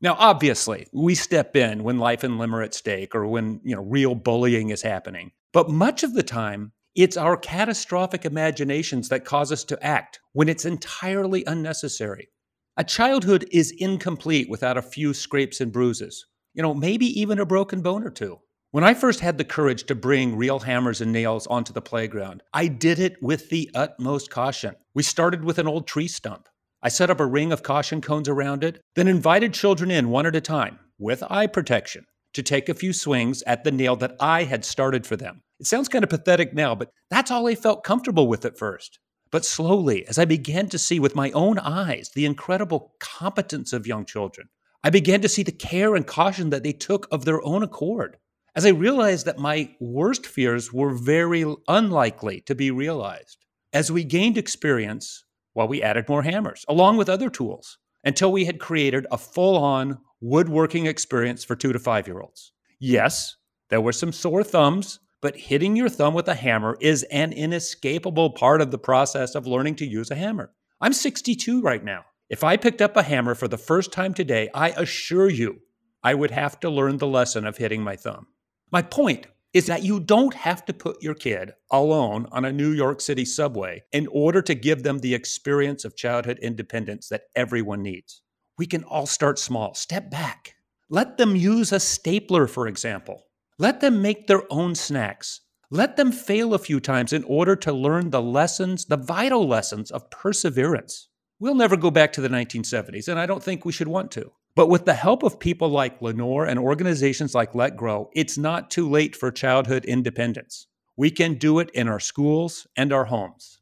Now, 0.00 0.16
obviously, 0.18 0.86
we 0.92 1.14
step 1.14 1.56
in 1.56 1.82
when 1.82 1.98
life 1.98 2.22
and 2.22 2.38
limb 2.38 2.54
are 2.54 2.62
at 2.62 2.74
stake 2.74 3.14
or 3.14 3.26
when, 3.26 3.60
you 3.64 3.74
know, 3.74 3.82
real 3.82 4.14
bullying 4.14 4.70
is 4.70 4.82
happening. 4.82 5.32
But 5.52 5.70
much 5.70 6.02
of 6.02 6.14
the 6.14 6.22
time, 6.22 6.72
it's 6.94 7.16
our 7.16 7.36
catastrophic 7.36 8.24
imaginations 8.24 9.08
that 9.08 9.24
cause 9.24 9.50
us 9.50 9.64
to 9.64 9.84
act 9.84 10.20
when 10.32 10.48
it's 10.48 10.64
entirely 10.64 11.44
unnecessary. 11.46 12.28
A 12.76 12.84
childhood 12.84 13.44
is 13.50 13.74
incomplete 13.78 14.48
without 14.48 14.76
a 14.76 14.82
few 14.82 15.12
scrapes 15.12 15.60
and 15.60 15.72
bruises, 15.72 16.26
you 16.54 16.62
know, 16.62 16.74
maybe 16.74 17.06
even 17.20 17.40
a 17.40 17.46
broken 17.46 17.82
bone 17.82 18.04
or 18.04 18.10
two. 18.10 18.38
When 18.70 18.84
I 18.84 18.94
first 18.94 19.20
had 19.20 19.38
the 19.38 19.44
courage 19.44 19.84
to 19.84 19.94
bring 19.94 20.36
real 20.36 20.60
hammers 20.60 21.00
and 21.00 21.10
nails 21.10 21.46
onto 21.46 21.72
the 21.72 21.80
playground, 21.80 22.42
I 22.52 22.68
did 22.68 22.98
it 22.98 23.16
with 23.22 23.48
the 23.48 23.70
utmost 23.74 24.30
caution. 24.30 24.76
We 24.94 25.02
started 25.02 25.42
with 25.42 25.58
an 25.58 25.66
old 25.66 25.86
tree 25.88 26.06
stump. 26.06 26.48
I 26.88 26.90
set 26.90 27.10
up 27.10 27.20
a 27.20 27.26
ring 27.26 27.52
of 27.52 27.62
caution 27.62 28.00
cones 28.00 28.30
around 28.30 28.64
it, 28.64 28.80
then 28.94 29.08
invited 29.08 29.52
children 29.52 29.90
in 29.90 30.08
one 30.08 30.24
at 30.24 30.34
a 30.34 30.40
time, 30.40 30.78
with 30.98 31.22
eye 31.28 31.46
protection, 31.46 32.06
to 32.32 32.42
take 32.42 32.70
a 32.70 32.74
few 32.74 32.94
swings 32.94 33.42
at 33.42 33.62
the 33.62 33.70
nail 33.70 33.94
that 33.96 34.16
I 34.20 34.44
had 34.44 34.64
started 34.64 35.06
for 35.06 35.14
them. 35.14 35.42
It 35.60 35.66
sounds 35.66 35.90
kind 35.90 36.02
of 36.02 36.08
pathetic 36.08 36.54
now, 36.54 36.74
but 36.74 36.90
that's 37.10 37.30
all 37.30 37.46
I 37.46 37.56
felt 37.56 37.84
comfortable 37.84 38.26
with 38.26 38.46
at 38.46 38.56
first. 38.56 39.00
But 39.30 39.44
slowly, 39.44 40.08
as 40.08 40.16
I 40.16 40.24
began 40.24 40.70
to 40.70 40.78
see 40.78 40.98
with 40.98 41.14
my 41.14 41.30
own 41.32 41.58
eyes 41.58 42.10
the 42.14 42.24
incredible 42.24 42.94
competence 43.00 43.74
of 43.74 43.86
young 43.86 44.06
children, 44.06 44.48
I 44.82 44.88
began 44.88 45.20
to 45.20 45.28
see 45.28 45.42
the 45.42 45.52
care 45.52 45.94
and 45.94 46.06
caution 46.06 46.48
that 46.48 46.62
they 46.62 46.72
took 46.72 47.06
of 47.10 47.26
their 47.26 47.44
own 47.44 47.62
accord. 47.62 48.16
As 48.56 48.64
I 48.64 48.70
realized 48.70 49.26
that 49.26 49.36
my 49.36 49.76
worst 49.78 50.24
fears 50.24 50.72
were 50.72 50.94
very 50.94 51.44
unlikely 51.68 52.40
to 52.46 52.54
be 52.54 52.70
realized. 52.70 53.44
As 53.74 53.92
we 53.92 54.04
gained 54.04 54.38
experience, 54.38 55.26
well, 55.58 55.66
we 55.66 55.82
added 55.82 56.08
more 56.08 56.22
hammers, 56.22 56.64
along 56.68 56.98
with 56.98 57.08
other 57.08 57.28
tools, 57.28 57.78
until 58.04 58.30
we 58.30 58.44
had 58.44 58.60
created 58.60 59.08
a 59.10 59.18
full 59.18 59.56
on 59.56 59.98
woodworking 60.20 60.86
experience 60.86 61.42
for 61.42 61.56
two 61.56 61.72
to 61.72 61.80
five 61.80 62.06
year 62.06 62.20
olds. 62.20 62.52
Yes, 62.78 63.34
there 63.68 63.80
were 63.80 63.92
some 63.92 64.12
sore 64.12 64.44
thumbs, 64.44 65.00
but 65.20 65.36
hitting 65.36 65.74
your 65.74 65.88
thumb 65.88 66.14
with 66.14 66.28
a 66.28 66.36
hammer 66.36 66.78
is 66.80 67.02
an 67.10 67.32
inescapable 67.32 68.30
part 68.30 68.60
of 68.60 68.70
the 68.70 68.78
process 68.78 69.34
of 69.34 69.48
learning 69.48 69.74
to 69.74 69.84
use 69.84 70.12
a 70.12 70.14
hammer. 70.14 70.52
I'm 70.80 70.92
62 70.92 71.60
right 71.60 71.82
now. 71.82 72.04
If 72.30 72.44
I 72.44 72.56
picked 72.56 72.80
up 72.80 72.96
a 72.96 73.02
hammer 73.02 73.34
for 73.34 73.48
the 73.48 73.58
first 73.58 73.90
time 73.90 74.14
today, 74.14 74.48
I 74.54 74.68
assure 74.68 75.28
you 75.28 75.58
I 76.04 76.14
would 76.14 76.30
have 76.30 76.60
to 76.60 76.70
learn 76.70 76.98
the 76.98 77.08
lesson 77.08 77.44
of 77.44 77.56
hitting 77.56 77.82
my 77.82 77.96
thumb. 77.96 78.28
My 78.70 78.82
point 78.82 79.26
is 79.58 79.66
that 79.66 79.82
you 79.82 79.98
don't 79.98 80.34
have 80.34 80.64
to 80.64 80.72
put 80.72 81.02
your 81.02 81.14
kid 81.14 81.52
alone 81.72 82.28
on 82.30 82.44
a 82.44 82.52
New 82.52 82.70
York 82.70 83.00
City 83.00 83.24
subway 83.24 83.82
in 83.90 84.06
order 84.12 84.40
to 84.40 84.54
give 84.54 84.84
them 84.84 85.00
the 85.00 85.12
experience 85.12 85.84
of 85.84 85.96
childhood 85.96 86.38
independence 86.38 87.08
that 87.08 87.22
everyone 87.34 87.82
needs. 87.82 88.22
We 88.56 88.66
can 88.66 88.84
all 88.84 89.06
start 89.06 89.36
small, 89.36 89.74
step 89.74 90.12
back. 90.12 90.54
Let 90.88 91.18
them 91.18 91.34
use 91.34 91.72
a 91.72 91.80
stapler, 91.80 92.46
for 92.46 92.68
example. 92.68 93.24
Let 93.58 93.80
them 93.80 94.00
make 94.00 94.28
their 94.28 94.44
own 94.48 94.76
snacks. 94.76 95.40
Let 95.72 95.96
them 95.96 96.12
fail 96.12 96.54
a 96.54 96.60
few 96.60 96.78
times 96.78 97.12
in 97.12 97.24
order 97.24 97.56
to 97.56 97.72
learn 97.72 98.10
the 98.10 98.22
lessons, 98.22 98.84
the 98.84 98.96
vital 98.96 99.44
lessons 99.44 99.90
of 99.90 100.08
perseverance. 100.08 101.08
We'll 101.40 101.56
never 101.56 101.76
go 101.76 101.90
back 101.90 102.12
to 102.12 102.20
the 102.20 102.28
1970s, 102.28 103.08
and 103.08 103.18
I 103.18 103.26
don't 103.26 103.42
think 103.42 103.64
we 103.64 103.72
should 103.72 103.88
want 103.88 104.12
to. 104.12 104.30
But 104.54 104.68
with 104.68 104.84
the 104.84 104.94
help 104.94 105.22
of 105.22 105.38
people 105.38 105.68
like 105.68 106.02
Lenore 106.02 106.44
and 106.44 106.58
organizations 106.58 107.34
like 107.34 107.54
Let 107.54 107.76
Grow, 107.76 108.10
it's 108.14 108.36
not 108.36 108.70
too 108.70 108.88
late 108.88 109.14
for 109.14 109.30
childhood 109.30 109.84
independence. 109.84 110.66
We 110.96 111.10
can 111.10 111.34
do 111.34 111.60
it 111.60 111.70
in 111.74 111.86
our 111.86 112.00
schools 112.00 112.66
and 112.76 112.92
our 112.92 113.04
homes. 113.04 113.60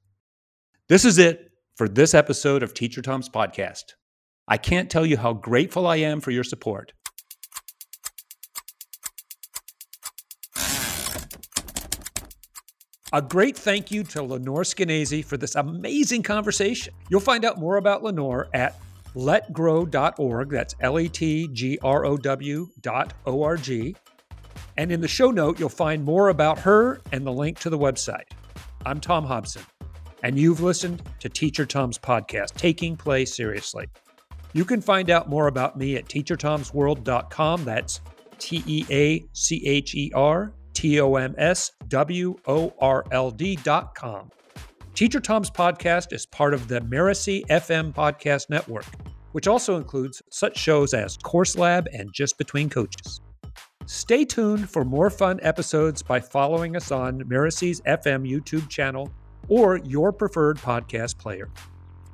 This 0.88 1.05
is 1.05 1.18
it 1.18 1.51
for 1.75 1.88
this 1.88 2.14
episode 2.14 2.62
of 2.62 2.72
Teacher 2.72 3.03
Tom's 3.03 3.29
podcast. 3.29 3.94
I 4.49 4.57
can't 4.57 4.88
tell 4.88 5.05
you 5.05 5.16
how 5.16 5.35
grateful 5.35 5.87
I 5.87 5.96
am 5.96 6.20
for 6.20 6.31
your 6.31 6.44
support. 6.44 6.92
A 13.12 13.22
great 13.22 13.57
thank 13.57 13.90
you 13.90 14.03
to 14.05 14.22
Lenore 14.22 14.62
Skenazy 14.62 15.25
for 15.25 15.37
this 15.37 15.55
amazing 15.55 16.22
conversation. 16.22 16.92
You'll 17.09 17.20
find 17.20 17.44
out 17.44 17.59
more 17.59 17.77
about 17.77 18.03
Lenore 18.03 18.49
at 18.53 18.77
letgrow.org. 19.17 20.51
That's 20.51 20.75
L 20.81 21.01
E 21.01 21.09
T 21.09 21.49
G 21.53 21.79
R 21.83 22.05
O 22.05 22.17
W 22.17 22.69
dot 22.81 23.15
O 23.25 23.43
R 23.43 23.57
G. 23.57 23.97
And 24.77 24.93
in 24.93 25.01
the 25.01 25.09
show 25.09 25.31
note, 25.31 25.59
you'll 25.59 25.69
find 25.69 26.05
more 26.05 26.29
about 26.29 26.59
her 26.61 27.01
and 27.13 27.27
the 27.27 27.33
link 27.33 27.59
to 27.61 27.71
the 27.71 27.79
website. 27.79 28.31
I'm 28.85 29.01
Tom 29.01 29.25
Hobson, 29.25 29.63
and 30.23 30.39
you've 30.39 30.61
listened 30.61 31.03
to 31.21 31.29
Teacher 31.29 31.65
Tom's 31.65 31.99
podcast, 31.99 32.53
Taking 32.53 32.97
Play 32.97 33.25
Seriously. 33.25 33.87
You 34.53 34.65
can 34.65 34.81
find 34.81 35.11
out 35.11 35.29
more 35.29 35.49
about 35.49 35.77
me 35.77 35.97
at 35.97 36.07
teachertomsworld.com. 36.07 37.65
That's 37.65 38.01
T 38.39 38.63
E 38.67 38.87
A 38.91 39.25
C 39.33 39.67
H 39.67 39.95
E 39.95 40.13
R 40.15 40.53
T 40.75 41.01
O 41.01 41.17
M 41.17 41.35
S 41.39 41.73
W 41.89 42.37
O 42.47 42.73
R 42.79 43.05
L 43.11 43.31
D 43.31 43.57
dot 43.57 43.95
com. 43.95 44.31
Teacher 44.95 45.21
Tom's 45.21 45.51
podcast 45.51 46.15
is 46.15 46.25
part 46.25 46.55
of 46.55 46.69
the 46.69 46.81
Mirasee 46.81 47.47
FM 47.49 47.93
podcast 47.93 48.49
network, 48.49 48.87
which 49.37 49.46
also 49.46 49.77
includes 49.77 50.22
such 50.31 50.57
shows 50.57 50.94
as 50.94 51.18
Course 51.18 51.59
Lab 51.59 51.88
and 51.92 52.11
Just 52.11 52.38
Between 52.38 52.70
Coaches. 52.70 53.20
Stay 53.85 54.25
tuned 54.25 54.70
for 54.70 54.83
more 54.83 55.11
fun 55.11 55.40
episodes 55.42 56.03
by 56.03 56.18
following 56.18 56.75
us 56.75 56.90
on 56.90 57.18
Mirasee's 57.29 57.83
FM 57.83 58.27
YouTube 58.27 58.66
channel 58.70 59.12
or 59.51 59.77
your 59.85 60.11
preferred 60.11 60.57
podcast 60.57 61.18
player. 61.18 61.51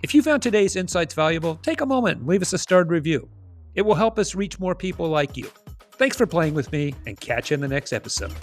If 0.03 0.17
you 0.17 0.21
found 0.21 0.43
today's 0.43 0.75
insights 0.75 1.15
valuable, 1.15 1.55
take 1.63 1.81
a 1.81 1.87
moment 1.87 2.19
and 2.19 2.27
leave 2.27 2.43
us 2.43 2.55
a 2.55 2.59
starred 2.59 2.91
review. 2.91 3.29
It 3.77 3.83
will 3.83 3.95
help 3.95 4.19
us 4.19 4.35
reach 4.35 4.59
more 4.59 4.75
people 4.75 5.09
like 5.09 5.37
you. 5.37 5.49
Thanks 5.93 6.17
for 6.17 6.27
playing 6.27 6.55
with 6.55 6.73
me 6.73 6.93
and 7.07 7.21
catch 7.21 7.53
you 7.53 7.55
in 7.55 7.61
the 7.61 7.69
next 7.69 7.93
episode. 7.93 8.35